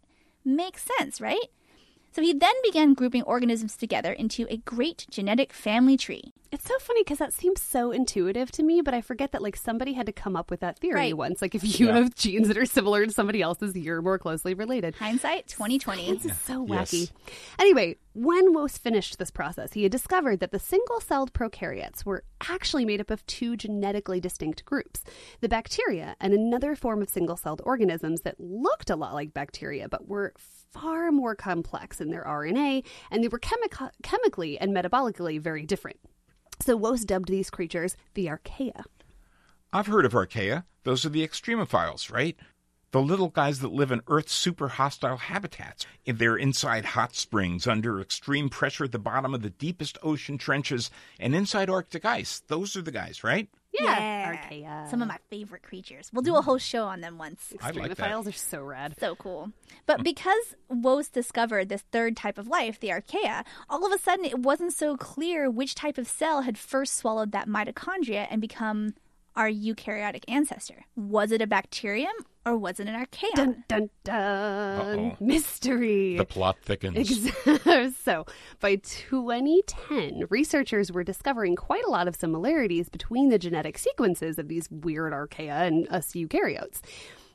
Makes 0.46 0.86
sense, 0.98 1.20
right? 1.20 1.48
So 2.12 2.22
he 2.22 2.34
then 2.34 2.54
began 2.64 2.94
grouping 2.96 3.24
organisms 3.24 3.78
together 3.78 4.12
into 4.12 4.48
a 4.50 4.58
great 4.58 5.06
genetic 5.12 5.54
family 5.54 5.98
tree. 5.98 6.34
It's 6.50 6.66
so 6.66 6.80
funny 6.80 7.04
because 7.04 7.18
that 7.18 7.34
seems 7.34 7.62
so 7.62 7.92
intuitive 7.92 8.52
to 8.54 8.64
me, 8.64 8.82
but 8.82 8.94
I 8.94 9.02
forget 9.02 9.34
that 9.34 9.42
like 9.42 9.58
somebody 9.58 9.94
had 9.94 10.06
to 10.06 10.14
come 10.14 10.36
up 10.38 10.50
with 10.50 10.62
that 10.62 10.80
theory 10.80 10.96
Right. 10.96 11.18
once. 11.18 11.42
Like 11.42 11.54
if 11.54 11.80
you 11.80 11.88
Yeah. 11.88 11.96
have 11.98 12.16
genes 12.16 12.48
that 12.48 12.58
are 12.58 12.66
similar 12.66 13.06
to 13.06 13.12
somebody 13.12 13.42
else's, 13.42 13.76
you're 13.76 14.02
more 14.02 14.18
closely 14.18 14.54
related. 14.54 14.96
Hindsight 14.96 15.48
2020. 15.48 16.14
This 16.14 16.26
is 16.26 16.38
so 16.40 16.66
Yes. 16.66 16.90
wacky. 16.92 17.12
Anyway, 17.60 17.98
when 18.14 18.54
Woese 18.56 18.80
finished 18.80 19.20
this 19.20 19.30
process, 19.30 19.74
he 19.74 19.84
had 19.84 19.92
discovered 19.92 20.40
that 20.40 20.52
the 20.52 20.58
single 20.60 21.02
celled 21.02 21.34
prokaryotes 21.34 22.06
were 22.06 22.24
actually 22.50 22.86
made 22.86 23.02
up 23.02 23.12
of 23.12 23.26
two 23.28 23.58
genetically 23.58 24.22
distinct 24.22 24.64
groups 24.64 25.04
the 25.42 25.50
bacteria 25.50 26.16
and 26.22 26.34
another 26.34 26.76
form 26.76 27.02
of 27.02 27.10
single 27.10 27.36
celled 27.36 27.62
organisms 27.66 28.22
that 28.22 28.40
looked 28.40 28.90
a 28.90 28.96
lot 28.96 29.14
like 29.14 29.34
bacteria 29.34 29.90
but 29.90 30.08
were 30.08 30.34
far 30.82 31.12
more 31.12 31.36
complex 31.36 32.00
in 32.00 32.10
their 32.10 32.24
RNA 32.24 32.86
and 33.12 33.24
they 33.24 33.28
were 33.28 33.40
chemi- 33.40 33.92
chemically 34.04 34.60
and 34.60 34.76
metabolically 34.76 35.40
very 35.40 35.66
different. 35.66 36.00
So 36.62 36.78
Woese 36.78 37.06
dubbed 37.06 37.30
these 37.30 37.50
creatures 37.50 37.96
the 38.14 38.28
archaea. 38.28 38.84
I've 39.74 39.88
heard 39.88 40.06
of 40.06 40.14
archaea. 40.14 40.64
Those 40.84 41.06
are 41.06 41.10
the 41.10 41.28
extremophiles, 41.28 42.12
right? 42.12 42.38
The 42.92 43.02
little 43.02 43.28
guys 43.30 43.60
that 43.60 43.74
live 43.74 43.92
in 43.92 44.02
Earth's 44.08 44.32
super 44.34 44.70
hostile 44.70 45.18
habitats. 45.18 45.86
They're 46.06 46.38
inside 46.38 46.86
hot 46.86 47.16
springs, 47.16 47.68
under 47.68 48.00
extreme 48.00 48.48
pressure 48.48 48.86
at 48.86 48.94
the 48.94 49.00
bottom 49.00 49.34
of 49.34 49.42
the 49.42 49.50
deepest 49.50 49.98
ocean 50.02 50.38
trenches, 50.38 50.90
and 51.20 51.36
inside 51.36 51.70
Arctic 51.70 52.06
ice. 52.06 52.42
Those 52.48 52.78
are 52.78 52.82
the 52.82 52.92
guys, 52.92 53.26
right? 53.26 53.50
Yeah, 53.80 54.36
archaea. 54.36 54.90
Some 54.90 55.02
of 55.02 55.08
my 55.08 55.18
favorite 55.30 55.64
creatures. 55.64 56.10
We'll 56.14 56.24
do 56.24 56.36
a 56.36 56.42
whole 56.42 56.58
show 56.58 56.86
on 56.86 57.02
them 57.02 57.18
once. 57.18 57.54
I 57.62 57.72
like 57.72 57.96
that. 57.96 57.98
Extremophiles 57.98 58.28
are 58.28 58.32
so 58.32 58.64
rad. 58.64 58.96
So 59.00 59.16
cool. 59.16 59.52
But 59.86 60.04
because 60.04 60.56
Woese 60.72 61.12
discovered 61.12 61.70
this 61.70 61.84
third 61.92 62.18
type 62.18 62.38
of 62.38 62.48
life, 62.48 62.80
the 62.80 62.90
archaea, 62.90 63.44
all 63.70 63.86
of 63.86 63.92
a 63.92 64.02
sudden 64.02 64.26
it 64.26 64.40
wasn't 64.40 64.74
so 64.74 64.98
clear 64.98 65.50
which 65.50 65.76
type 65.76 65.98
of 65.98 66.08
cell 66.08 66.42
had 66.42 66.58
first 66.58 66.96
swallowed 66.96 67.32
that 67.32 67.48
mitochondria 67.48 68.28
and 68.30 68.42
become 68.42 68.94
our 69.36 69.50
eukaryotic 69.50 70.24
ancestor. 70.28 70.86
Was 70.96 71.32
it 71.32 71.42
a 71.42 71.48
bacterium 71.48 72.14
or 72.48 72.58
was 72.58 72.80
it 72.80 72.88
an 72.88 72.96
archaeon? 72.96 73.36
Dun 73.36 73.64
dun 73.68 73.90
dun. 74.04 75.00
Uh-oh. 75.00 75.18
Mystery. 75.20 76.18
The 76.18 76.26
plot 76.26 76.58
thickens. 76.64 77.30
So, 78.04 78.26
by 78.60 78.78
2010, 78.78 80.24
researchers 80.30 80.92
were 80.92 81.04
discovering 81.04 81.56
quite 81.56 81.84
a 81.86 81.90
lot 81.90 82.08
of 82.08 82.16
similarities 82.16 82.90
between 82.90 83.30
the 83.30 83.38
genetic 83.38 83.78
sequences 83.78 84.40
of 84.40 84.48
these 84.48 84.70
weird 84.72 85.14
archaea 85.14 85.68
and 85.68 85.88
us 85.90 86.14
eukaryotes. 86.14 86.82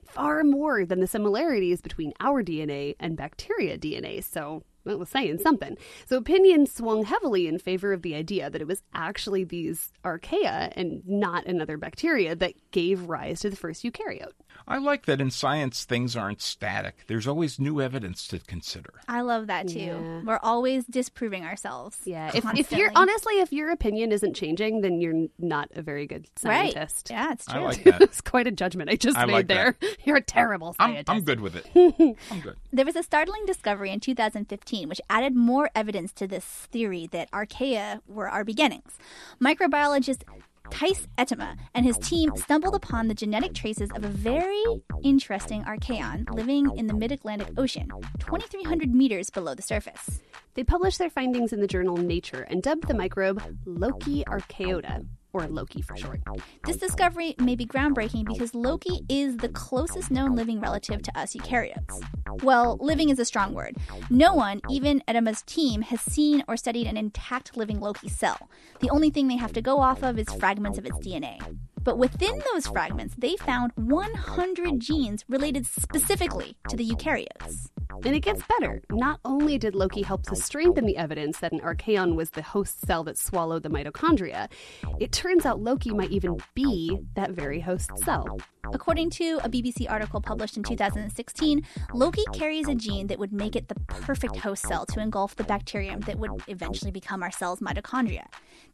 Far 0.07 0.43
more 0.45 0.85
than 0.85 1.01
the 1.01 1.07
similarities 1.07 1.81
between 1.81 2.13
our 2.21 2.43
DNA 2.43 2.95
and 2.99 3.17
bacteria 3.17 3.79
DNA. 3.79 4.23
So, 4.25 4.63
well, 4.85 4.99
was 4.99 5.09
saying 5.09 5.39
something. 5.39 5.77
So 6.07 6.17
opinions 6.17 6.73
swung 6.73 7.05
heavily 7.05 7.47
in 7.47 7.59
favor 7.59 7.93
of 7.93 8.03
the 8.03 8.15
idea 8.15 8.51
that 8.51 8.61
it 8.61 8.67
was 8.67 8.83
actually 8.95 9.45
these 9.45 9.93
archaea 10.05 10.73
and 10.77 11.03
not 11.07 11.47
another 11.47 11.77
bacteria 11.77 12.35
that 12.37 12.55
gave 12.71 13.09
rise 13.09 13.41
to 13.41 13.51
the 13.51 13.57
first 13.57 13.85
eukaryote. 13.85 14.33
I 14.67 14.79
like 14.79 15.07
that 15.07 15.21
in 15.21 15.31
science 15.31 15.85
things 15.85 16.17
aren't 16.17 16.41
static. 16.41 17.05
There's 17.07 17.27
always 17.27 17.59
new 17.59 17.81
evidence 17.81 18.27
to 18.29 18.39
consider. 18.39 18.93
I 19.09 19.23
love 19.23 19.49
that 19.49 19.69
too. 19.69 19.79
Yeah. 19.79 20.21
We're 20.25 20.41
always 20.43 20.85
disproving 20.87 21.45
ourselves. 21.45 21.99
Yeah, 22.05 22.31
if, 22.35 22.45
if 22.57 22.73
you're 22.73 22.93
honestly, 22.95 23.41
if 23.41 23.53
your 23.53 23.71
opinion 23.71 24.13
isn't 24.13 24.35
changing, 24.35 24.83
then 24.83 25.01
you're 25.01 25.27
not 25.39 25.69
a 25.75 25.83
very 25.83 26.07
good 26.07 26.27
right. 26.45 26.73
scientist. 26.73 27.09
Yeah, 27.11 27.33
it's 27.33 27.49
I 27.49 27.55
true. 27.55 27.65
like 27.65 27.85
that. 27.85 28.03
it's 28.03 28.21
quite 28.21 28.47
a 28.47 28.51
judgment 28.51 28.91
I 28.91 28.97
just 28.97 29.17
I 29.17 29.27
made 29.27 29.33
like 29.33 29.49
there. 29.49 29.77
You're 30.05 30.17
a 30.17 30.23
terrible 30.23 30.75
I'm, 30.79 30.93
scientist. 30.93 31.11
I'm 31.11 31.23
good 31.23 31.41
with 31.41 31.57
it. 31.57 32.17
I'm 32.31 32.41
good. 32.41 32.57
There 32.73 32.85
was 32.85 32.97
a 32.97 33.03
startling 33.03 33.45
discovery 33.47 33.91
in 33.91 34.01
2015 34.01 34.72
which 34.73 35.01
added 35.11 35.37
more 35.37 35.71
evidence 35.75 36.13
to 36.15 36.27
this 36.27 36.45
theory 36.45 37.07
that 37.13 37.31
archaea 37.31 38.01
were 38.07 38.29
our 38.29 38.45
beginnings. 38.45 38.99
Microbiologist 39.41 40.23
Thijs 40.71 41.07
Ettema 41.19 41.57
and 41.75 41.85
his 41.85 41.99
team 41.99 42.35
stumbled 42.37 42.75
upon 42.75 43.09
the 43.09 43.15
genetic 43.15 43.53
traces 43.53 43.91
of 43.95 44.05
a 44.05 44.09
very 44.09 44.63
interesting 45.03 45.63
archaeon 45.65 46.27
living 46.33 46.77
in 46.77 46.87
the 46.87 46.95
mid 46.95 47.13
Atlantic 47.13 47.49
Ocean, 47.59 47.91
2,300 48.21 48.95
meters 48.95 49.29
below 49.29 49.55
the 49.55 49.63
surface. 49.63 50.23
They 50.55 50.65
published 50.65 50.99
their 50.99 51.11
findings 51.11 51.53
in 51.53 51.61
the 51.61 51.67
journal 51.67 51.97
Nature 51.97 52.47
and 52.49 52.63
dubbed 52.63 52.89
the 52.89 52.95
microbe 52.95 53.43
Lokiarchaeota, 53.67 55.07
or 55.33 55.47
Loki 55.49 55.83
for 55.83 55.97
short. 55.97 56.21
This 56.65 56.77
discovery 56.77 57.35
may 57.39 57.57
be 57.57 57.67
groundbreaking 57.67 58.27
because 58.27 58.55
Loki 58.55 59.01
is 59.09 59.39
the 59.39 59.49
closest 59.49 60.11
known 60.11 60.35
living 60.35 60.61
relative 60.61 61.03
to 61.03 61.19
us 61.19 61.35
eukaryotes. 61.35 62.03
Well, 62.43 62.79
living 62.81 63.11
is 63.11 63.19
a 63.19 63.25
strong 63.25 63.55
word. 63.55 63.77
No 64.11 64.35
one, 64.35 64.61
even 64.71 65.03
Ettema's 65.09 65.43
team, 65.43 65.83
has 65.83 66.01
seen 66.01 66.45
or 66.49 66.57
studied 66.57 66.87
an 66.87 66.97
intact 66.97 67.57
living 67.57 67.81
Loki 67.81 68.09
cell. 68.09 68.49
The 68.81 68.91
only 68.91 69.11
thing 69.11 69.29
they 69.29 69.37
have 69.37 69.53
to 69.55 69.63
go 69.63 69.81
off 69.81 70.03
of 70.03 70.19
is 70.19 70.29
fragments 70.35 70.79
of 70.79 70.87
its 70.87 70.99
DNA. 70.99 71.39
But 71.83 71.99
within 71.99 72.41
those 72.53 72.67
fragments, 72.67 73.15
they 73.19 73.37
found 73.37 73.73
100 73.75 74.81
genes 74.81 75.25
related 75.29 75.67
specifically 75.67 76.57
to 76.69 76.77
the 76.77 76.89
eukaryotes. 76.89 77.71
And 78.05 78.17
it 78.17 78.21
gets 78.21 78.43
better. 78.59 78.83
Not 78.91 79.21
only 79.25 79.59
did 79.59 79.75
Loki 79.75 80.03
help 80.03 80.23
to 80.25 80.37
strengthen 80.37 80.87
the 80.87 80.97
evidence 80.97 81.39
that 81.39 81.53
an 81.53 81.61
archaeon 81.61 82.17
was 82.17 82.31
the 82.31 82.43
host 82.43 82.85
cell 82.85 83.05
that 83.05 83.17
swallowed 83.17 83.63
the 83.63 83.69
mitochondria, 83.69 84.51
it 84.99 85.13
turns 85.13 85.47
out 85.47 85.61
Loki 85.61 85.91
might 85.91 86.11
even 86.11 86.37
be 86.55 86.99
that 87.15 87.31
very 87.31 87.61
host 87.61 87.91
cell. 87.99 88.39
According 88.73 89.11
to 89.11 89.39
a 89.45 89.49
BBC 89.49 89.91
article 89.91 90.21
published 90.21 90.57
in 90.57 90.63
2016, 90.63 91.63
Loki 91.93 92.25
carries 92.33 92.69
a 92.69 92.75
gene 92.75 93.07
that 93.09 93.19
would 93.19 93.33
make 93.33 93.55
it 93.55 93.69
the 93.69 93.75
perfect 93.87 94.37
host 94.37 94.67
cell 94.67 94.87
to 94.87 95.01
engulf 95.01 95.37
the 95.37 95.45
bacterium 95.45 96.01
that 96.01 96.19
would 96.19 96.31
eventually 96.49 96.91
become 96.91 97.23
our 97.23 97.31
cell's 97.31 97.61
mitochondria. 97.61 98.27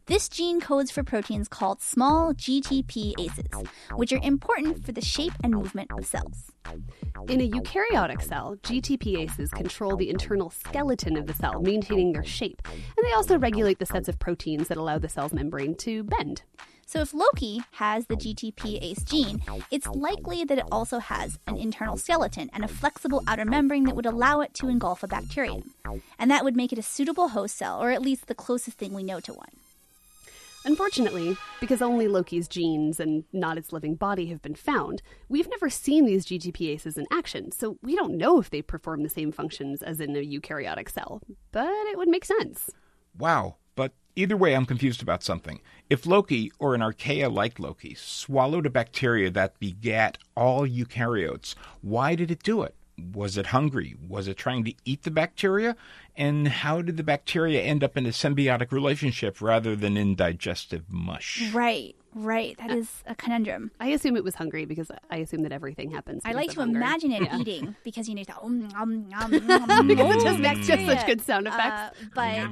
This 0.09 0.27
gene 0.27 0.59
codes 0.59 0.89
for 0.89 1.03
proteins 1.03 1.47
called 1.47 1.83
small 1.83 2.33
GTPases, 2.33 3.67
which 3.93 4.11
are 4.11 4.19
important 4.23 4.83
for 4.83 4.91
the 4.91 5.01
shape 5.01 5.33
and 5.43 5.53
movement 5.53 5.91
of 5.95 6.03
cells. 6.03 6.51
In 7.27 7.39
a 7.39 7.47
eukaryotic 7.47 8.23
cell, 8.23 8.57
GTPases 8.63 9.51
control 9.51 9.95
the 9.95 10.09
internal 10.09 10.49
skeleton 10.49 11.15
of 11.15 11.27
the 11.27 11.35
cell, 11.35 11.61
maintaining 11.61 12.11
their 12.11 12.23
shape, 12.23 12.59
and 12.65 13.05
they 13.05 13.11
also 13.11 13.37
regulate 13.37 13.77
the 13.77 13.85
sets 13.85 14.07
of 14.07 14.17
proteins 14.17 14.67
that 14.69 14.79
allow 14.79 14.97
the 14.97 15.09
cell's 15.09 15.31
membrane 15.31 15.75
to 15.75 16.01
bend. 16.01 16.41
So, 16.87 17.01
if 17.01 17.13
Loki 17.13 17.61
has 17.73 18.07
the 18.07 18.15
GTPase 18.15 19.05
gene, 19.05 19.43
it's 19.69 19.85
likely 19.85 20.43
that 20.43 20.57
it 20.57 20.65
also 20.71 20.97
has 20.97 21.37
an 21.45 21.55
internal 21.55 21.97
skeleton 21.97 22.49
and 22.51 22.65
a 22.65 22.67
flexible 22.67 23.21
outer 23.27 23.45
membrane 23.45 23.83
that 23.83 23.95
would 23.95 24.07
allow 24.07 24.41
it 24.41 24.55
to 24.55 24.69
engulf 24.69 25.03
a 25.03 25.07
bacterium. 25.07 25.75
And 26.17 26.31
that 26.31 26.43
would 26.43 26.55
make 26.55 26.73
it 26.73 26.79
a 26.79 26.81
suitable 26.83 27.27
host 27.27 27.55
cell, 27.55 27.79
or 27.79 27.91
at 27.91 28.01
least 28.01 28.25
the 28.25 28.33
closest 28.33 28.79
thing 28.79 28.95
we 28.95 29.03
know 29.03 29.19
to 29.19 29.33
one. 29.33 29.49
Unfortunately, 30.65 31.37
because 31.59 31.81
only 31.81 32.07
Loki's 32.07 32.47
genes 32.47 32.99
and 32.99 33.23
not 33.31 33.57
its 33.57 33.71
living 33.71 33.95
body 33.95 34.27
have 34.27 34.41
been 34.41 34.55
found, 34.55 35.01
we've 35.29 35.49
never 35.49 35.69
seen 35.69 36.05
these 36.05 36.25
GTPases 36.25 36.97
in 36.97 37.07
action, 37.11 37.51
so 37.51 37.77
we 37.81 37.95
don't 37.95 38.17
know 38.17 38.39
if 38.39 38.49
they 38.49 38.61
perform 38.61 39.03
the 39.03 39.09
same 39.09 39.31
functions 39.31 39.81
as 39.81 39.99
in 39.99 40.15
a 40.15 40.19
eukaryotic 40.19 40.89
cell. 40.89 41.21
But 41.51 41.69
it 41.87 41.97
would 41.97 42.09
make 42.09 42.25
sense. 42.25 42.71
Wow. 43.17 43.55
But 43.75 43.93
either 44.17 44.35
way, 44.35 44.53
I'm 44.53 44.65
confused 44.65 45.01
about 45.01 45.23
something. 45.23 45.61
If 45.89 46.05
Loki, 46.05 46.51
or 46.59 46.75
an 46.75 46.81
archaea 46.81 47.33
like 47.33 47.59
Loki, 47.59 47.95
swallowed 47.95 48.65
a 48.65 48.69
bacteria 48.69 49.29
that 49.31 49.59
begat 49.59 50.17
all 50.35 50.67
eukaryotes, 50.67 51.55
why 51.81 52.15
did 52.15 52.29
it 52.29 52.43
do 52.43 52.61
it? 52.63 52.75
Was 53.13 53.37
it 53.37 53.47
hungry? 53.47 53.95
Was 54.05 54.27
it 54.27 54.35
trying 54.35 54.65
to 54.65 54.73
eat 54.83 55.03
the 55.03 55.11
bacteria? 55.11 55.77
And 56.19 56.49
how 56.49 56.81
did 56.81 56.97
the 56.97 57.03
bacteria 57.03 57.61
end 57.61 57.81
up 57.81 57.95
in 57.95 58.05
a 58.05 58.09
symbiotic 58.09 58.73
relationship 58.73 59.41
rather 59.41 59.73
than 59.73 59.95
in 59.95 60.15
digestive 60.15 60.83
mush? 60.89 61.49
Right, 61.53 61.95
right. 62.13 62.57
That 62.57 62.71
is 62.71 63.03
a 63.05 63.15
conundrum. 63.15 63.71
I 63.79 63.87
assume 63.89 64.15
it 64.17 64.23
was 64.23 64.35
hungry 64.35 64.65
because 64.65 64.91
I 65.09 65.17
assume 65.17 65.43
that 65.43 65.51
everything 65.51 65.91
happens. 65.91 66.21
I 66.25 66.33
like 66.33 66.49
to 66.51 66.59
hunger. 66.61 66.77
imagine 66.77 67.11
it 67.11 67.21
Yeah. 67.23 67.37
eating 67.39 67.75
because 67.83 68.07
you 68.09 68.15
know, 68.15 68.23
um, 68.41 68.69
um, 68.75 69.05
um, 69.15 69.33
um, 69.51 69.87
because 69.87 70.15
it 70.15 70.23
just 70.23 70.39
makes 70.39 70.67
just 70.67 70.85
such 70.85 71.05
good 71.05 71.21
sound 71.21 71.47
Uh, 71.47 71.51
effects. 71.51 71.99
but 72.15 72.49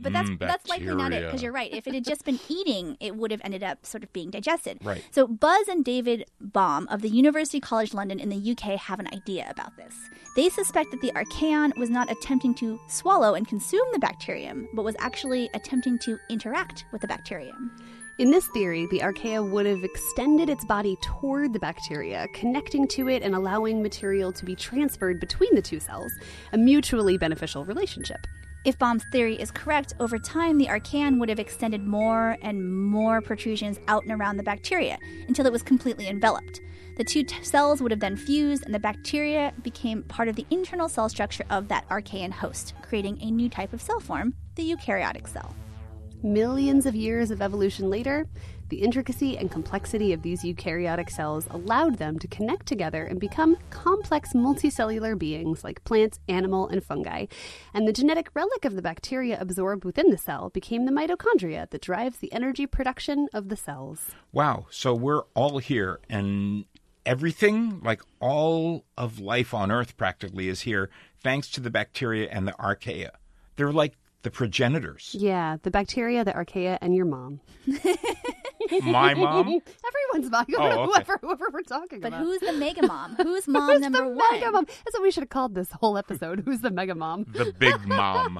but 0.00 0.12
that's 0.12 0.28
Mm, 0.30 0.38
that's 0.38 0.68
likely 0.68 0.94
not 0.94 1.12
it 1.12 1.24
because 1.24 1.42
you're 1.42 1.52
right. 1.52 1.72
If 1.72 1.86
it 1.86 1.94
had 1.94 2.04
just 2.04 2.24
been 2.24 2.38
eating, 2.48 2.96
it 3.00 3.16
would 3.16 3.30
have 3.30 3.40
ended 3.44 3.62
up 3.62 3.86
sort 3.86 4.02
of 4.04 4.12
being 4.12 4.30
digested. 4.30 4.78
Right. 4.82 5.02
So 5.10 5.26
Buzz 5.26 5.68
and 5.68 5.84
David 5.84 6.24
Baum 6.40 6.86
of 6.88 7.00
the 7.02 7.08
University 7.08 7.60
College 7.60 7.94
London 7.94 8.20
in 8.20 8.28
the 8.28 8.50
UK 8.52 8.78
have 8.78 9.00
an 9.00 9.08
idea 9.12 9.46
about 9.50 9.76
this. 9.76 9.94
They 10.36 10.48
suspect 10.50 10.90
that 10.90 11.00
the 11.00 11.12
archaeon 11.12 11.72
was 11.76 11.88
not 11.90 12.10
attempting 12.10 12.54
to 12.56 12.78
swallow 12.88 13.34
and 13.34 13.46
consume 13.48 13.86
the 13.92 13.98
bacterium, 13.98 14.68
but 14.74 14.84
was 14.84 14.94
actually 14.98 15.48
attempting 15.54 15.98
to 16.00 16.18
interact 16.28 16.84
with 16.92 17.00
the 17.00 17.08
bacterium. 17.08 17.72
In 18.18 18.32
this 18.32 18.48
theory, 18.48 18.86
the 18.86 18.98
archaea 18.98 19.48
would 19.48 19.64
have 19.64 19.84
extended 19.84 20.50
its 20.50 20.64
body 20.64 20.96
toward 21.00 21.52
the 21.52 21.60
bacteria, 21.60 22.26
connecting 22.34 22.88
to 22.88 23.08
it 23.08 23.22
and 23.22 23.32
allowing 23.32 23.80
material 23.80 24.32
to 24.32 24.44
be 24.44 24.56
transferred 24.56 25.20
between 25.20 25.54
the 25.54 25.62
two 25.62 25.78
cells, 25.78 26.10
a 26.52 26.58
mutually 26.58 27.16
beneficial 27.16 27.64
relationship. 27.64 28.26
If 28.64 28.76
Baum's 28.76 29.04
theory 29.12 29.40
is 29.40 29.52
correct, 29.52 29.94
over 30.00 30.18
time 30.18 30.58
the 30.58 30.66
archaeon 30.66 31.20
would 31.20 31.28
have 31.28 31.38
extended 31.38 31.86
more 31.86 32.36
and 32.42 32.90
more 32.90 33.20
protrusions 33.20 33.78
out 33.86 34.02
and 34.02 34.10
around 34.10 34.36
the 34.36 34.42
bacteria 34.42 34.98
until 35.28 35.46
it 35.46 35.52
was 35.52 35.62
completely 35.62 36.08
enveloped. 36.08 36.60
The 36.96 37.04
two 37.04 37.22
t- 37.22 37.44
cells 37.44 37.80
would 37.80 37.92
have 37.92 38.00
then 38.00 38.16
fused, 38.16 38.64
and 38.64 38.74
the 38.74 38.80
bacteria 38.80 39.54
became 39.62 40.02
part 40.02 40.26
of 40.26 40.34
the 40.34 40.46
internal 40.50 40.88
cell 40.88 41.08
structure 41.08 41.44
of 41.50 41.68
that 41.68 41.84
archaean 41.88 42.32
host, 42.32 42.74
creating 42.82 43.22
a 43.22 43.30
new 43.30 43.48
type 43.48 43.72
of 43.72 43.80
cell 43.80 44.00
form, 44.00 44.34
the 44.56 44.68
eukaryotic 44.68 45.28
cell. 45.28 45.54
Millions 46.22 46.84
of 46.84 46.96
years 46.96 47.30
of 47.30 47.40
evolution 47.40 47.88
later, 47.88 48.26
the 48.70 48.82
intricacy 48.82 49.38
and 49.38 49.52
complexity 49.52 50.12
of 50.12 50.22
these 50.22 50.42
eukaryotic 50.42 51.08
cells 51.10 51.46
allowed 51.50 51.98
them 51.98 52.18
to 52.18 52.26
connect 52.26 52.66
together 52.66 53.04
and 53.04 53.20
become 53.20 53.56
complex 53.70 54.32
multicellular 54.32 55.16
beings 55.16 55.62
like 55.62 55.84
plants, 55.84 56.18
animal, 56.28 56.66
and 56.66 56.82
fungi. 56.82 57.26
And 57.72 57.86
the 57.86 57.92
genetic 57.92 58.30
relic 58.34 58.64
of 58.64 58.74
the 58.74 58.82
bacteria 58.82 59.38
absorbed 59.40 59.84
within 59.84 60.10
the 60.10 60.18
cell 60.18 60.50
became 60.50 60.86
the 60.86 60.92
mitochondria 60.92 61.70
that 61.70 61.82
drives 61.82 62.18
the 62.18 62.32
energy 62.32 62.66
production 62.66 63.28
of 63.32 63.48
the 63.48 63.56
cells. 63.56 64.10
Wow. 64.32 64.66
So 64.70 64.94
we're 64.94 65.22
all 65.34 65.58
here, 65.58 66.00
and 66.10 66.64
everything, 67.06 67.80
like 67.80 68.02
all 68.18 68.84
of 68.96 69.20
life 69.20 69.54
on 69.54 69.70
Earth 69.70 69.96
practically, 69.96 70.48
is 70.48 70.62
here 70.62 70.90
thanks 71.22 71.48
to 71.52 71.60
the 71.60 71.70
bacteria 71.70 72.28
and 72.28 72.48
the 72.48 72.52
archaea. 72.54 73.10
They're 73.54 73.72
like 73.72 73.96
the 74.22 74.30
progenitors. 74.30 75.14
Yeah, 75.18 75.56
the 75.62 75.70
bacteria, 75.70 76.24
the 76.24 76.32
archaea, 76.32 76.78
and 76.80 76.94
your 76.94 77.04
mom. 77.06 77.40
My 78.82 79.14
mom? 79.14 79.46
Everyone's 80.16 80.30
mom. 80.30 80.44
Oh, 80.56 80.66
okay. 80.66 80.84
whoever, 80.84 81.18
whoever 81.22 81.44
we're 81.52 81.62
talking 81.62 82.00
But 82.00 82.08
about. 82.08 82.20
who's 82.20 82.40
the 82.40 82.52
mega 82.52 82.86
mom? 82.86 83.14
Who's 83.22 83.48
mom 83.48 83.70
Who's 83.70 83.80
number 83.80 83.98
the 84.04 84.08
one? 84.10 84.18
mega 84.32 84.50
mom? 84.50 84.64
That's 84.66 84.94
what 84.94 85.02
we 85.02 85.10
should 85.10 85.22
have 85.22 85.30
called 85.30 85.54
this 85.54 85.70
whole 85.72 85.96
episode. 85.96 86.40
Who's 86.44 86.60
the 86.60 86.70
mega 86.70 86.94
mom? 86.94 87.24
The 87.28 87.54
big 87.58 87.86
mom. 87.86 88.38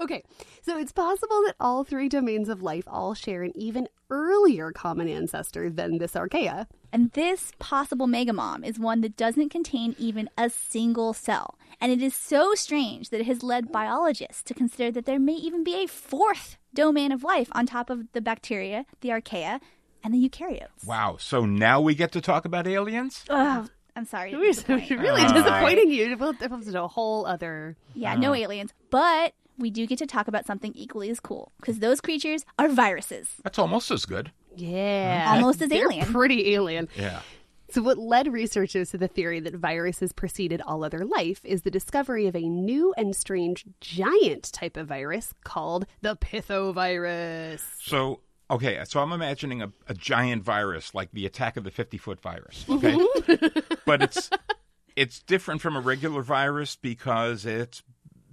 Okay, 0.00 0.24
so 0.62 0.78
it's 0.78 0.92
possible 0.92 1.42
that 1.46 1.54
all 1.60 1.84
three 1.84 2.08
domains 2.08 2.48
of 2.48 2.62
life 2.62 2.84
all 2.88 3.14
share 3.14 3.42
an 3.42 3.52
even 3.54 3.88
earlier 4.10 4.72
common 4.72 5.08
ancestor 5.08 5.70
than 5.70 5.98
this 5.98 6.12
archaea. 6.12 6.66
And 6.96 7.10
this 7.12 7.52
possible 7.58 8.06
megamom 8.06 8.64
is 8.66 8.78
one 8.78 9.02
that 9.02 9.18
doesn't 9.18 9.50
contain 9.50 9.94
even 9.98 10.30
a 10.38 10.48
single 10.48 11.12
cell. 11.12 11.58
And 11.78 11.92
it 11.92 12.00
is 12.00 12.14
so 12.14 12.54
strange 12.54 13.10
that 13.10 13.20
it 13.20 13.26
has 13.26 13.42
led 13.42 13.70
biologists 13.70 14.42
to 14.44 14.54
consider 14.54 14.90
that 14.92 15.04
there 15.04 15.18
may 15.18 15.34
even 15.34 15.62
be 15.62 15.74
a 15.84 15.86
fourth 15.88 16.56
domain 16.72 17.12
of 17.12 17.22
life 17.22 17.50
on 17.52 17.66
top 17.66 17.90
of 17.90 18.10
the 18.14 18.22
bacteria, 18.22 18.86
the 19.02 19.10
archaea, 19.10 19.60
and 20.02 20.14
the 20.14 20.26
eukaryotes. 20.26 20.86
Wow. 20.86 21.16
So 21.20 21.44
now 21.44 21.82
we 21.82 21.94
get 21.94 22.12
to 22.12 22.22
talk 22.22 22.46
about 22.46 22.66
aliens? 22.66 23.26
Ugh, 23.28 23.68
I'm 23.94 24.06
sorry. 24.06 24.30
to 24.30 24.38
We're 24.38 24.54
really 24.98 25.20
Uh, 25.20 25.32
disappointing 25.34 25.90
you. 25.90 26.16
We'll 26.16 26.32
we'll 26.40 26.48
have 26.48 26.64
to 26.64 26.72
do 26.72 26.78
a 26.82 26.88
whole 26.88 27.26
other. 27.26 27.76
Yeah, 27.92 28.14
no 28.14 28.34
aliens. 28.34 28.72
But 28.88 29.34
we 29.58 29.68
do 29.68 29.86
get 29.86 29.98
to 29.98 30.06
talk 30.06 30.28
about 30.28 30.46
something 30.46 30.72
equally 30.74 31.10
as 31.10 31.20
cool 31.20 31.52
because 31.60 31.80
those 31.80 32.00
creatures 32.00 32.46
are 32.58 32.68
viruses. 32.70 33.34
That's 33.44 33.58
almost 33.58 33.90
as 33.90 34.06
good. 34.06 34.30
Yeah, 34.56 35.32
Almost 35.34 35.62
as 35.62 35.68
They're 35.68 35.84
alien. 35.84 36.12
Pretty 36.12 36.54
alien. 36.54 36.88
Yeah. 36.96 37.20
So, 37.70 37.82
what 37.82 37.98
led 37.98 38.32
researchers 38.32 38.90
to 38.90 38.98
the 38.98 39.08
theory 39.08 39.40
that 39.40 39.54
viruses 39.54 40.12
preceded 40.12 40.62
all 40.62 40.84
other 40.84 41.04
life 41.04 41.40
is 41.44 41.62
the 41.62 41.70
discovery 41.70 42.26
of 42.26 42.36
a 42.36 42.48
new 42.48 42.94
and 42.96 43.14
strange 43.14 43.64
giant 43.80 44.52
type 44.52 44.76
of 44.76 44.86
virus 44.86 45.34
called 45.44 45.86
the 46.00 46.16
pithovirus. 46.16 47.62
So, 47.80 48.20
okay, 48.50 48.80
so 48.84 49.00
I'm 49.00 49.12
imagining 49.12 49.62
a, 49.62 49.72
a 49.88 49.94
giant 49.94 50.44
virus 50.44 50.94
like 50.94 51.10
the 51.12 51.26
attack 51.26 51.56
of 51.56 51.64
the 51.64 51.70
50 51.72 51.98
foot 51.98 52.20
virus. 52.20 52.64
Okay. 52.68 52.94
Mm-hmm. 52.94 53.74
but 53.84 54.02
it's 54.02 54.30
it's 54.94 55.20
different 55.20 55.60
from 55.60 55.76
a 55.76 55.80
regular 55.80 56.22
virus 56.22 56.76
because 56.76 57.44
it's 57.44 57.82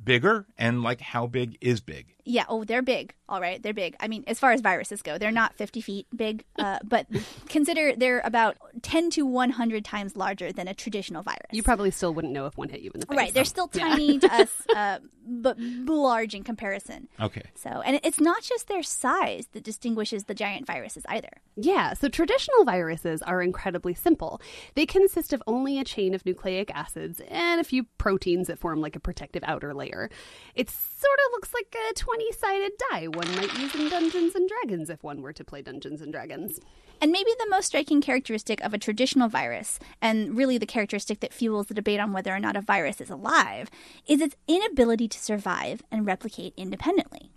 bigger 0.04 0.46
and 0.58 0.84
like 0.84 1.02
how 1.02 1.28
big 1.28 1.58
is 1.60 1.82
big? 1.82 2.16
Yeah, 2.26 2.46
oh, 2.48 2.64
they're 2.64 2.82
big. 2.82 3.14
All 3.28 3.42
right, 3.42 3.62
they're 3.62 3.74
big. 3.74 3.96
I 4.00 4.08
mean, 4.08 4.24
as 4.28 4.40
far 4.40 4.52
as 4.52 4.62
viruses 4.62 5.02
go, 5.02 5.18
they're 5.18 5.32
not 5.32 5.56
50 5.56 5.82
feet 5.82 6.08
big, 6.16 6.44
uh, 6.60 6.80
but 6.84 7.08
consider 7.50 7.96
they're 7.96 8.22
about 8.24 8.58
10 8.82 9.10
to 9.12 9.26
100 9.26 9.84
times 9.84 10.16
larger 10.16 10.52
than 10.52 10.68
a 10.68 10.74
traditional 10.74 11.24
virus. 11.24 11.48
You 11.52 11.64
probably 11.64 11.92
still 11.92 12.14
wouldn't 12.14 12.34
know 12.34 12.46
if 12.46 12.58
one 12.58 12.70
hit 12.70 12.82
you 12.82 12.92
in 12.94 13.00
the 13.00 13.06
face. 13.06 13.18
Right, 13.18 13.34
they're 13.34 13.46
still 13.46 13.68
tiny 13.68 14.20
to 14.20 14.34
us, 14.34 14.50
uh, 14.76 15.00
but 15.26 15.58
large 15.60 16.34
in 16.34 16.44
comparison. 16.44 17.08
Okay. 17.20 17.44
So, 17.56 17.70
and 17.70 18.00
it's 18.04 18.20
not 18.20 18.44
just 18.44 18.68
their 18.68 18.84
size 18.84 19.48
that 19.54 19.64
distinguishes 19.64 20.26
the 20.26 20.34
giant 20.34 20.68
viruses 20.68 21.04
either. 21.10 21.42
Yeah, 21.56 21.94
so 21.94 22.10
traditional 22.10 22.66
viruses 22.66 23.22
are 23.22 23.42
incredibly 23.42 23.94
simple. 23.94 24.42
They 24.76 24.86
consist 24.86 25.34
of 25.34 25.42
only 25.48 25.80
a 25.80 25.84
chain 25.84 26.14
of 26.14 26.26
nucleic 26.26 26.72
acids 26.76 27.22
and 27.30 27.60
a 27.62 27.64
few 27.64 27.86
proteins 27.98 28.48
that 28.48 28.60
form 28.60 28.82
like 28.82 28.96
a 28.96 29.00
protective 29.00 29.44
outer 29.46 29.74
layer. 29.74 30.10
It 30.56 30.70
sort 30.70 31.20
of 31.26 31.32
looks 31.32 31.54
like 31.54 31.76
a 31.90 31.94
20 31.94 32.13
sided 32.44 32.72
die 32.92 33.08
one 33.08 33.36
might 33.36 33.58
use 33.60 33.74
in 33.76 33.90
Dungeons 33.90 34.36
and 34.36 34.50
Dragons 34.50 34.90
if 34.90 35.04
one 35.04 35.22
were 35.22 35.34
to 35.34 35.44
play 35.44 35.62
Dungeons 35.62 36.02
and 36.02 36.12
Dragons. 36.12 36.60
And 37.02 37.12
maybe 37.12 37.32
the 37.38 37.50
most 37.50 37.68
striking 37.68 38.02
characteristic 38.02 38.62
of 38.62 38.74
a 38.74 38.78
traditional 38.78 39.30
virus, 39.30 39.80
and 40.02 40.38
really 40.38 40.58
the 40.58 40.66
characteristic 40.66 41.20
that 41.22 41.34
fuels 41.34 41.68
the 41.68 41.74
debate 41.74 42.00
on 42.00 42.14
whether 42.14 42.34
or 42.34 42.40
not 42.40 42.56
a 42.56 42.62
virus 42.62 43.02
is 43.02 43.10
alive, 43.10 43.70
is 44.08 44.22
its 44.22 44.36
inability 44.48 45.08
to 45.08 45.20
survive 45.20 45.82
and 45.92 46.06
replicate 46.06 46.54
independently. 46.58 47.32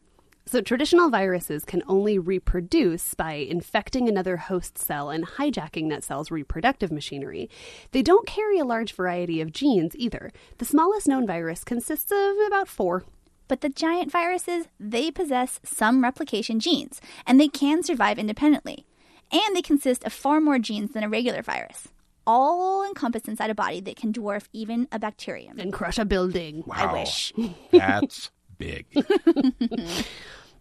So, 0.48 0.60
traditional 0.60 1.10
viruses 1.10 1.64
can 1.64 1.82
only 1.88 2.20
reproduce 2.20 3.14
by 3.14 3.32
infecting 3.32 4.08
another 4.08 4.36
host 4.36 4.78
cell 4.78 5.10
and 5.10 5.26
hijacking 5.26 5.88
that 5.88 6.04
cell's 6.04 6.30
reproductive 6.30 6.92
machinery. 6.92 7.50
They 7.90 8.02
don't 8.02 8.28
carry 8.28 8.60
a 8.60 8.64
large 8.64 8.92
variety 8.92 9.40
of 9.40 9.52
genes 9.52 9.96
either. 9.96 10.32
The 10.58 10.64
smallest 10.64 11.08
known 11.08 11.26
virus 11.26 11.64
consists 11.64 12.12
of 12.12 12.36
about 12.46 12.68
four. 12.68 13.04
But 13.48 13.60
the 13.60 13.68
giant 13.68 14.10
viruses, 14.10 14.66
they 14.80 15.10
possess 15.10 15.60
some 15.64 16.02
replication 16.02 16.58
genes, 16.60 17.00
and 17.26 17.38
they 17.40 17.48
can 17.48 17.82
survive 17.82 18.18
independently. 18.18 18.86
And 19.32 19.54
they 19.56 19.62
consist 19.62 20.04
of 20.04 20.12
far 20.12 20.40
more 20.40 20.58
genes 20.58 20.92
than 20.92 21.02
a 21.04 21.08
regular 21.08 21.42
virus, 21.42 21.88
all 22.26 22.84
encompassed 22.86 23.28
inside 23.28 23.50
a 23.50 23.54
body 23.54 23.80
that 23.80 23.96
can 23.96 24.12
dwarf 24.12 24.46
even 24.52 24.88
a 24.92 24.98
bacterium. 24.98 25.58
And 25.58 25.72
crush 25.72 25.98
a 25.98 26.04
building. 26.04 26.64
I 26.70 26.86
Wow. 26.86 26.92
wish. 26.94 27.32
That's 27.72 28.30
big. 28.58 28.86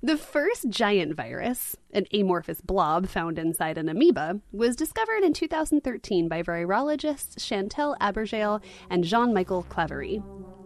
The 0.03 0.17
first 0.17 0.69
giant 0.69 1.15
virus, 1.15 1.75
an 1.91 2.05
amorphous 2.13 2.61
blob 2.61 3.07
found 3.07 3.39
inside 3.39 3.79
an 3.79 3.89
amoeba, 3.89 4.39
was 4.51 4.75
discovered 4.75 5.23
in 5.23 5.33
2013 5.33 6.27
by 6.27 6.43
virologists 6.43 7.43
Chantal 7.43 7.95
Abergel 7.99 8.61
and 8.91 9.03
Jean 9.03 9.33
Michel 9.33 9.63
Claverie. 9.67 10.21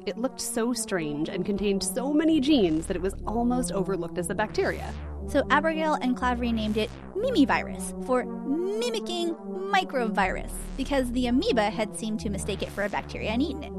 It 0.09 0.17
looked 0.17 0.41
so 0.41 0.73
strange 0.73 1.29
and 1.29 1.45
contained 1.45 1.83
so 1.83 2.11
many 2.11 2.39
genes 2.39 2.87
that 2.87 2.95
it 2.95 3.01
was 3.01 3.13
almost 3.27 3.71
overlooked 3.71 4.17
as 4.17 4.31
a 4.31 4.33
bacteria. 4.33 4.91
So 5.27 5.43
Abergel 5.43 5.99
and 6.01 6.17
Claverie 6.17 6.51
named 6.51 6.77
it 6.77 6.89
Mimivirus 7.15 7.93
for 8.07 8.25
mimicking 8.25 9.35
microvirus 9.71 10.49
because 10.77 11.11
the 11.11 11.27
amoeba 11.27 11.69
had 11.69 11.95
seemed 11.95 12.21
to 12.21 12.31
mistake 12.31 12.63
it 12.63 12.71
for 12.71 12.85
a 12.85 12.89
bacteria 12.89 13.29
and 13.29 13.43
eaten 13.43 13.65
it. 13.65 13.71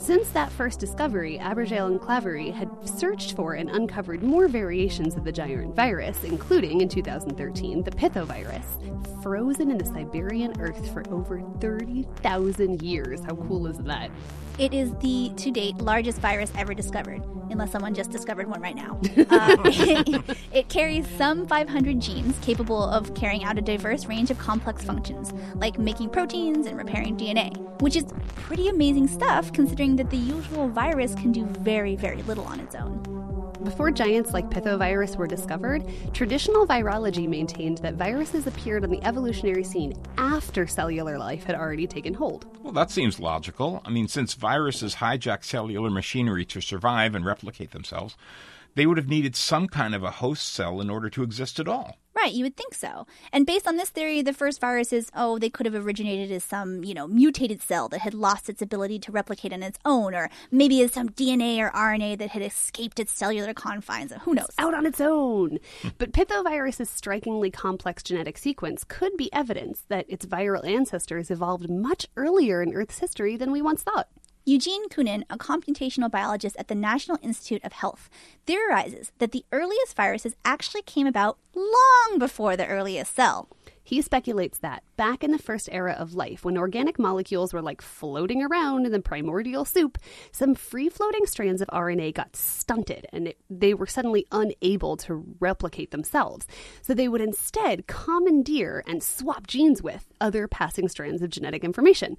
Since 0.00 0.30
that 0.30 0.50
first 0.50 0.80
discovery, 0.80 1.38
Abergel 1.38 1.86
and 1.86 2.00
Claverie 2.00 2.50
had 2.50 2.70
searched 2.88 3.36
for 3.36 3.52
and 3.52 3.68
uncovered 3.68 4.22
more 4.22 4.48
variations 4.48 5.14
of 5.14 5.24
the 5.24 5.30
giant 5.30 5.76
virus, 5.76 6.24
including 6.24 6.80
in 6.80 6.88
2013 6.88 7.82
the 7.82 7.90
pithovirus, 7.90 9.22
frozen 9.22 9.70
in 9.70 9.76
the 9.76 9.84
Siberian 9.84 10.58
earth 10.58 10.90
for 10.94 11.06
over 11.10 11.42
30,000 11.60 12.80
years. 12.80 13.20
How 13.20 13.36
cool 13.36 13.66
is 13.66 13.76
that? 13.76 14.10
It 14.58 14.74
is 14.74 14.92
the 14.96 15.32
to 15.36 15.50
date 15.50 15.78
largest 15.78 16.18
virus 16.18 16.50
ever 16.56 16.74
discovered, 16.74 17.22
unless 17.50 17.70
someone 17.70 17.94
just 17.94 18.10
discovered 18.10 18.46
one 18.48 18.60
right 18.60 18.76
now. 18.76 19.00
Uh, 19.30 19.56
it, 19.64 20.38
it 20.52 20.68
carries 20.68 21.06
some 21.16 21.46
500 21.46 22.00
genes 22.00 22.36
capable 22.42 22.82
of 22.82 23.14
carrying 23.14 23.44
out 23.44 23.56
a 23.58 23.60
diverse 23.60 24.06
range 24.06 24.30
of 24.30 24.38
complex 24.38 24.82
functions, 24.82 25.32
like 25.54 25.78
making 25.78 26.10
proteins 26.10 26.66
and 26.66 26.76
repairing 26.76 27.16
DNA, 27.16 27.56
which 27.80 27.96
is 27.96 28.04
pretty 28.34 28.68
amazing 28.68 29.06
stuff 29.06 29.52
considering 29.52 29.89
that 29.96 30.10
the 30.10 30.16
usual 30.16 30.68
virus 30.68 31.14
can 31.14 31.32
do 31.32 31.44
very, 31.46 31.96
very 31.96 32.22
little 32.22 32.44
on 32.44 32.60
its 32.60 32.74
own. 32.74 33.02
Before 33.64 33.90
giants 33.90 34.32
like 34.32 34.48
pithovirus 34.48 35.16
were 35.16 35.26
discovered, 35.26 35.84
traditional 36.14 36.66
virology 36.66 37.28
maintained 37.28 37.78
that 37.78 37.94
viruses 37.94 38.46
appeared 38.46 38.84
on 38.84 38.90
the 38.90 39.04
evolutionary 39.04 39.64
scene 39.64 39.92
after 40.16 40.66
cellular 40.66 41.18
life 41.18 41.44
had 41.44 41.56
already 41.56 41.86
taken 41.86 42.14
hold. 42.14 42.46
Well, 42.62 42.72
that 42.72 42.90
seems 42.90 43.20
logical. 43.20 43.82
I 43.84 43.90
mean, 43.90 44.08
since 44.08 44.32
viruses 44.32 44.94
hijack 44.94 45.44
cellular 45.44 45.90
machinery 45.90 46.46
to 46.46 46.62
survive 46.62 47.14
and 47.14 47.24
replicate 47.24 47.72
themselves, 47.72 48.16
they 48.76 48.86
would 48.86 48.96
have 48.96 49.08
needed 49.08 49.36
some 49.36 49.68
kind 49.68 49.94
of 49.94 50.02
a 50.02 50.10
host 50.10 50.48
cell 50.48 50.80
in 50.80 50.88
order 50.88 51.10
to 51.10 51.22
exist 51.22 51.60
at 51.60 51.68
all. 51.68 51.98
Right, 52.22 52.34
you 52.34 52.44
would 52.44 52.56
think 52.56 52.74
so. 52.74 53.06
And 53.32 53.46
based 53.46 53.66
on 53.66 53.76
this 53.76 53.88
theory, 53.88 54.20
the 54.20 54.34
first 54.34 54.60
viruses, 54.60 55.10
oh, 55.14 55.38
they 55.38 55.48
could 55.48 55.64
have 55.64 55.74
originated 55.74 56.30
as 56.30 56.44
some, 56.44 56.84
you 56.84 56.92
know, 56.92 57.06
mutated 57.06 57.62
cell 57.62 57.88
that 57.88 58.00
had 58.00 58.12
lost 58.12 58.50
its 58.50 58.60
ability 58.60 58.98
to 58.98 59.12
replicate 59.12 59.54
on 59.54 59.62
its 59.62 59.78
own, 59.86 60.14
or 60.14 60.28
maybe 60.50 60.82
as 60.82 60.92
some 60.92 61.08
DNA 61.08 61.58
or 61.58 61.70
RNA 61.70 62.18
that 62.18 62.30
had 62.30 62.42
escaped 62.42 63.00
its 63.00 63.10
cellular 63.10 63.54
confines. 63.54 64.12
Who 64.24 64.34
knows? 64.34 64.50
Out 64.58 64.74
on 64.74 64.84
its 64.84 65.00
own. 65.00 65.60
But 65.96 66.12
pithovirus's 66.12 66.90
strikingly 66.90 67.50
complex 67.50 68.02
genetic 68.02 68.36
sequence 68.36 68.84
could 68.84 69.16
be 69.16 69.32
evidence 69.32 69.86
that 69.88 70.04
its 70.06 70.26
viral 70.26 70.66
ancestors 70.66 71.30
evolved 71.30 71.70
much 71.70 72.06
earlier 72.18 72.60
in 72.60 72.74
Earth's 72.74 72.98
history 72.98 73.38
than 73.38 73.50
we 73.50 73.62
once 73.62 73.82
thought. 73.82 74.08
Eugene 74.50 74.88
Koonin, 74.88 75.22
a 75.30 75.38
computational 75.38 76.10
biologist 76.10 76.56
at 76.58 76.66
the 76.66 76.74
National 76.74 77.20
Institute 77.22 77.62
of 77.62 77.72
Health, 77.72 78.10
theorizes 78.46 79.12
that 79.18 79.30
the 79.30 79.44
earliest 79.52 79.94
viruses 79.94 80.34
actually 80.44 80.82
came 80.82 81.06
about 81.06 81.38
long 81.54 82.18
before 82.18 82.56
the 82.56 82.66
earliest 82.66 83.14
cell. 83.14 83.48
He 83.84 84.02
speculates 84.02 84.58
that 84.58 84.82
back 84.96 85.24
in 85.24 85.30
the 85.30 85.38
first 85.38 85.68
era 85.70 85.92
of 85.98 86.14
life, 86.14 86.44
when 86.44 86.58
organic 86.58 86.98
molecules 86.98 87.52
were 87.52 87.62
like 87.62 87.80
floating 87.80 88.42
around 88.42 88.86
in 88.86 88.92
the 88.92 89.00
primordial 89.00 89.64
soup, 89.64 89.98
some 90.32 90.54
free 90.54 90.88
floating 90.88 91.26
strands 91.26 91.62
of 91.62 91.68
RNA 91.68 92.14
got 92.14 92.34
stunted 92.36 93.06
and 93.12 93.28
it, 93.28 93.38
they 93.48 93.72
were 93.72 93.86
suddenly 93.86 94.26
unable 94.32 94.96
to 94.98 95.24
replicate 95.38 95.92
themselves. 95.92 96.46
So 96.82 96.92
they 96.92 97.08
would 97.08 97.20
instead 97.20 97.86
commandeer 97.86 98.82
and 98.86 99.02
swap 99.02 99.46
genes 99.46 99.82
with 99.82 100.06
other 100.20 100.46
passing 100.46 100.88
strands 100.88 101.22
of 101.22 101.30
genetic 101.30 101.64
information. 101.64 102.16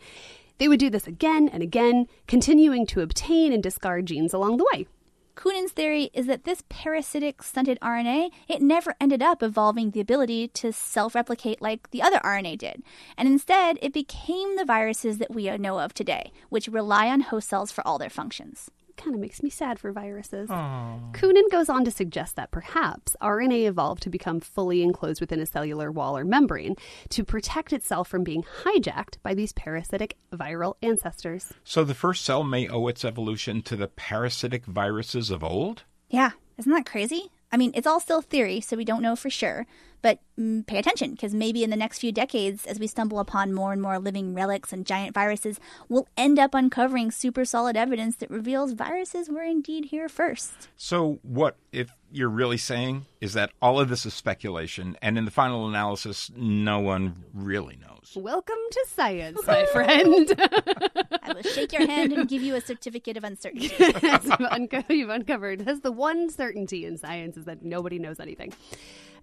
They 0.57 0.67
would 0.67 0.79
do 0.79 0.89
this 0.89 1.07
again 1.07 1.49
and 1.49 1.63
again, 1.63 2.07
continuing 2.27 2.85
to 2.87 3.01
obtain 3.01 3.51
and 3.51 3.63
discard 3.63 4.05
genes 4.05 4.33
along 4.33 4.57
the 4.57 4.67
way. 4.73 4.87
Koonin's 5.35 5.71
theory 5.71 6.11
is 6.13 6.27
that 6.27 6.43
this 6.43 6.63
parasitic 6.69 7.41
stunted 7.41 7.79
RNA, 7.81 8.31
it 8.47 8.61
never 8.61 8.95
ended 8.99 9.23
up 9.23 9.41
evolving 9.41 9.91
the 9.91 10.01
ability 10.01 10.49
to 10.49 10.71
self-replicate 10.71 11.61
like 11.61 11.89
the 11.91 12.01
other 12.01 12.19
RNA 12.19 12.57
did. 12.59 12.83
And 13.17 13.27
instead, 13.27 13.79
it 13.81 13.93
became 13.93 14.55
the 14.55 14.65
viruses 14.65 15.17
that 15.17 15.33
we 15.33 15.49
know 15.57 15.79
of 15.79 15.93
today, 15.93 16.31
which 16.49 16.67
rely 16.67 17.07
on 17.07 17.21
host 17.21 17.47
cells 17.49 17.71
for 17.71 17.85
all 17.87 17.97
their 17.97 18.09
functions. 18.09 18.69
Kind 18.97 19.15
of 19.15 19.21
makes 19.21 19.41
me 19.41 19.49
sad 19.49 19.79
for 19.79 19.91
viruses. 19.91 20.49
Koonin 20.49 21.49
goes 21.49 21.69
on 21.69 21.83
to 21.85 21.91
suggest 21.91 22.35
that 22.35 22.51
perhaps 22.51 23.15
RNA 23.21 23.65
evolved 23.67 24.03
to 24.03 24.09
become 24.09 24.39
fully 24.39 24.83
enclosed 24.83 25.19
within 25.21 25.39
a 25.39 25.45
cellular 25.45 25.91
wall 25.91 26.15
or 26.17 26.23
membrane 26.23 26.75
to 27.09 27.23
protect 27.23 27.73
itself 27.73 28.07
from 28.07 28.23
being 28.23 28.43
hijacked 28.63 29.15
by 29.23 29.33
these 29.33 29.53
parasitic 29.53 30.17
viral 30.31 30.75
ancestors. 30.83 31.51
So 31.63 31.83
the 31.83 31.95
first 31.95 32.23
cell 32.23 32.43
may 32.43 32.67
owe 32.67 32.87
its 32.87 33.03
evolution 33.03 33.63
to 33.63 33.75
the 33.75 33.87
parasitic 33.87 34.65
viruses 34.65 35.31
of 35.31 35.43
old? 35.43 35.83
Yeah, 36.09 36.31
isn't 36.57 36.71
that 36.71 36.85
crazy? 36.85 37.31
I 37.51 37.57
mean, 37.57 37.71
it's 37.73 37.87
all 37.87 37.99
still 37.99 38.21
theory, 38.21 38.61
so 38.61 38.77
we 38.77 38.85
don't 38.85 39.01
know 39.01 39.15
for 39.15 39.29
sure. 39.29 39.65
But 40.01 40.19
mm, 40.39 40.65
pay 40.65 40.77
attention, 40.77 41.11
because 41.11 41.33
maybe 41.33 41.63
in 41.63 41.69
the 41.69 41.75
next 41.75 41.99
few 41.99 42.11
decades, 42.11 42.65
as 42.65 42.79
we 42.79 42.87
stumble 42.87 43.19
upon 43.19 43.53
more 43.53 43.71
and 43.71 43.81
more 43.81 43.99
living 43.99 44.33
relics 44.33 44.73
and 44.73 44.85
giant 44.85 45.13
viruses, 45.13 45.59
we'll 45.89 46.07
end 46.17 46.39
up 46.39 46.53
uncovering 46.53 47.11
super 47.11 47.45
solid 47.45 47.77
evidence 47.77 48.15
that 48.17 48.29
reveals 48.29 48.73
viruses 48.73 49.29
were 49.29 49.43
indeed 49.43 49.85
here 49.85 50.09
first. 50.09 50.69
So, 50.75 51.19
what 51.21 51.57
if 51.71 51.91
you're 52.11 52.29
really 52.29 52.57
saying 52.57 53.05
is 53.21 53.33
that 53.33 53.51
all 53.61 53.79
of 53.79 53.89
this 53.89 54.05
is 54.05 54.13
speculation, 54.13 54.97
and 55.01 55.17
in 55.17 55.25
the 55.25 55.31
final 55.31 55.67
analysis, 55.67 56.31
no 56.35 56.79
one 56.79 57.23
really 57.33 57.77
knows? 57.77 58.13
Welcome 58.15 58.57
to 58.71 58.85
science, 58.89 59.39
my 59.45 59.65
friend. 59.67 60.33
I 61.23 61.33
will 61.33 61.43
shake 61.43 61.71
your 61.71 61.85
hand 61.85 62.11
and 62.13 62.27
give 62.27 62.41
you 62.41 62.55
a 62.55 62.61
certificate 62.61 63.15
of 63.17 63.23
uncertainty. 63.23 63.71
You've, 63.79 64.41
unco- 64.41 64.83
you've 64.89 65.09
uncovered. 65.09 65.61
That's 65.61 65.81
the 65.81 65.91
one 65.91 66.29
certainty 66.29 66.85
in 66.85 66.97
science 66.97 67.37
is 67.37 67.45
that 67.45 67.63
nobody 67.63 67.99
knows 67.99 68.19
anything. 68.19 68.53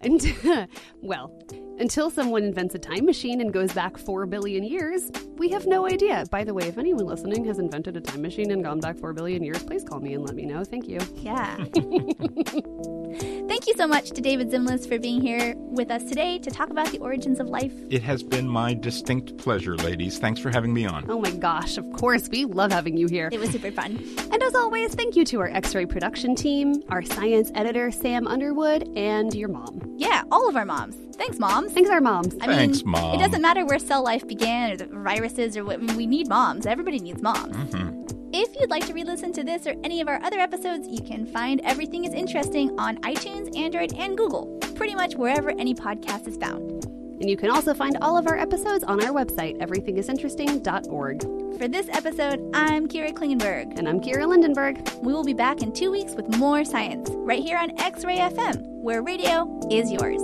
And, 0.01 0.21
well, 1.01 1.31
until 1.79 2.09
someone 2.09 2.43
invents 2.43 2.75
a 2.75 2.79
time 2.79 3.05
machine 3.05 3.41
and 3.41 3.53
goes 3.53 3.71
back 3.73 3.97
4 3.97 4.25
billion 4.25 4.63
years, 4.63 5.11
we 5.37 5.49
have 5.49 5.65
no 5.65 5.87
idea. 5.87 6.25
By 6.29 6.43
the 6.43 6.53
way, 6.53 6.67
if 6.67 6.77
anyone 6.77 7.05
listening 7.05 7.45
has 7.45 7.59
invented 7.59 7.95
a 7.95 8.01
time 8.01 8.21
machine 8.21 8.51
and 8.51 8.63
gone 8.63 8.79
back 8.79 8.97
4 8.97 9.13
billion 9.13 9.43
years, 9.43 9.63
please 9.63 9.83
call 9.83 9.99
me 9.99 10.13
and 10.13 10.25
let 10.25 10.35
me 10.35 10.45
know. 10.45 10.63
Thank 10.63 10.87
you. 10.87 10.99
Yeah. 11.15 11.55
Thank 13.49 13.65
you 13.65 13.73
so 13.75 13.87
much 13.87 14.11
to 14.11 14.21
David 14.21 14.51
Zimlis 14.51 14.87
for 14.87 14.99
being 14.99 15.21
here 15.21 15.55
with 15.57 15.89
us 15.89 16.03
today 16.03 16.37
to 16.39 16.51
talk 16.51 16.69
about 16.69 16.91
the 16.91 16.99
origins 16.99 17.39
of 17.39 17.47
life. 17.47 17.73
It 17.89 18.03
has 18.03 18.21
been 18.21 18.47
my 18.47 18.73
distinct 18.75 19.37
pleasure, 19.37 19.75
ladies. 19.75 20.19
Thanks 20.19 20.39
for 20.39 20.51
having 20.51 20.73
me 20.73 20.85
on. 20.85 21.09
Oh 21.09 21.19
my 21.19 21.31
gosh, 21.31 21.77
of 21.77 21.91
course, 21.93 22.29
we 22.29 22.45
love 22.45 22.71
having 22.71 22.97
you 22.97 23.07
here. 23.07 23.29
It 23.31 23.39
was 23.39 23.49
super 23.49 23.71
fun. 23.71 24.03
And 24.31 24.43
as 24.43 24.53
always, 24.53 24.93
thank 24.93 25.15
you 25.15 25.25
to 25.25 25.39
our 25.39 25.49
X 25.49 25.73
ray 25.73 25.85
production 25.85 26.35
team, 26.35 26.83
our 26.89 27.01
science 27.01 27.51
editor, 27.55 27.91
Sam 27.91 28.27
Underwood, 28.27 28.87
and 28.95 29.33
your 29.33 29.49
mom. 29.49 29.81
Yeah, 29.97 30.23
all 30.31 30.47
of 30.47 30.55
our 30.55 30.65
moms. 30.65 31.08
Thanks, 31.19 31.37
moms. 31.37 31.73
Thanks, 31.73 31.89
our 31.89 31.99
moms. 31.99 32.33
I 32.39 32.45
Thanks, 32.45 32.83
mean, 32.83 32.93
Mom. 32.93 33.13
It 33.13 33.17
doesn't 33.17 33.41
matter 33.41 33.65
where 33.65 33.77
cell 33.77 34.01
life 34.01 34.25
began 34.25 34.71
or 34.71 34.77
the 34.77 34.85
viruses 34.85 35.57
or 35.57 35.65
what. 35.65 35.81
We 35.93 36.07
need 36.07 36.29
moms. 36.29 36.65
Everybody 36.65 36.99
needs 36.99 37.21
moms. 37.21 37.55
Mm-hmm. 37.55 38.29
If 38.31 38.55
you'd 38.57 38.69
like 38.69 38.85
to 38.87 38.93
re 38.93 39.03
listen 39.03 39.33
to 39.33 39.43
this 39.43 39.67
or 39.67 39.75
any 39.83 39.99
of 39.99 40.07
our 40.07 40.21
other 40.23 40.39
episodes, 40.39 40.87
you 40.87 41.01
can 41.01 41.25
find 41.25 41.59
Everything 41.65 42.05
is 42.05 42.13
Interesting 42.13 42.79
on 42.79 42.97
iTunes, 42.99 43.55
Android, 43.57 43.93
and 43.97 44.17
Google, 44.17 44.45
pretty 44.75 44.95
much 44.95 45.15
wherever 45.15 45.49
any 45.49 45.75
podcast 45.75 46.25
is 46.25 46.37
found. 46.37 46.85
And 47.19 47.29
you 47.29 47.35
can 47.35 47.49
also 47.49 47.73
find 47.73 47.97
all 48.01 48.17
of 48.17 48.27
our 48.27 48.37
episodes 48.37 48.85
on 48.85 49.03
our 49.03 49.11
website, 49.11 49.59
everythingisinteresting.org. 49.59 51.57
For 51.57 51.67
this 51.67 51.89
episode, 51.89 52.49
I'm 52.53 52.87
Kira 52.87 53.11
Klingenberg. 53.11 53.77
And 53.77 53.89
I'm 53.89 53.99
Kira 53.99 54.25
Lindenberg. 54.25 54.89
We 55.01 55.11
will 55.11 55.25
be 55.25 55.33
back 55.33 55.61
in 55.61 55.73
two 55.73 55.91
weeks 55.91 56.13
with 56.13 56.33
more 56.37 56.63
science, 56.63 57.09
right 57.11 57.43
here 57.43 57.57
on 57.57 57.77
X 57.77 58.05
Ray 58.05 58.19
FM, 58.19 58.63
where 58.81 59.01
radio 59.01 59.59
is 59.69 59.91
yours. 59.91 60.21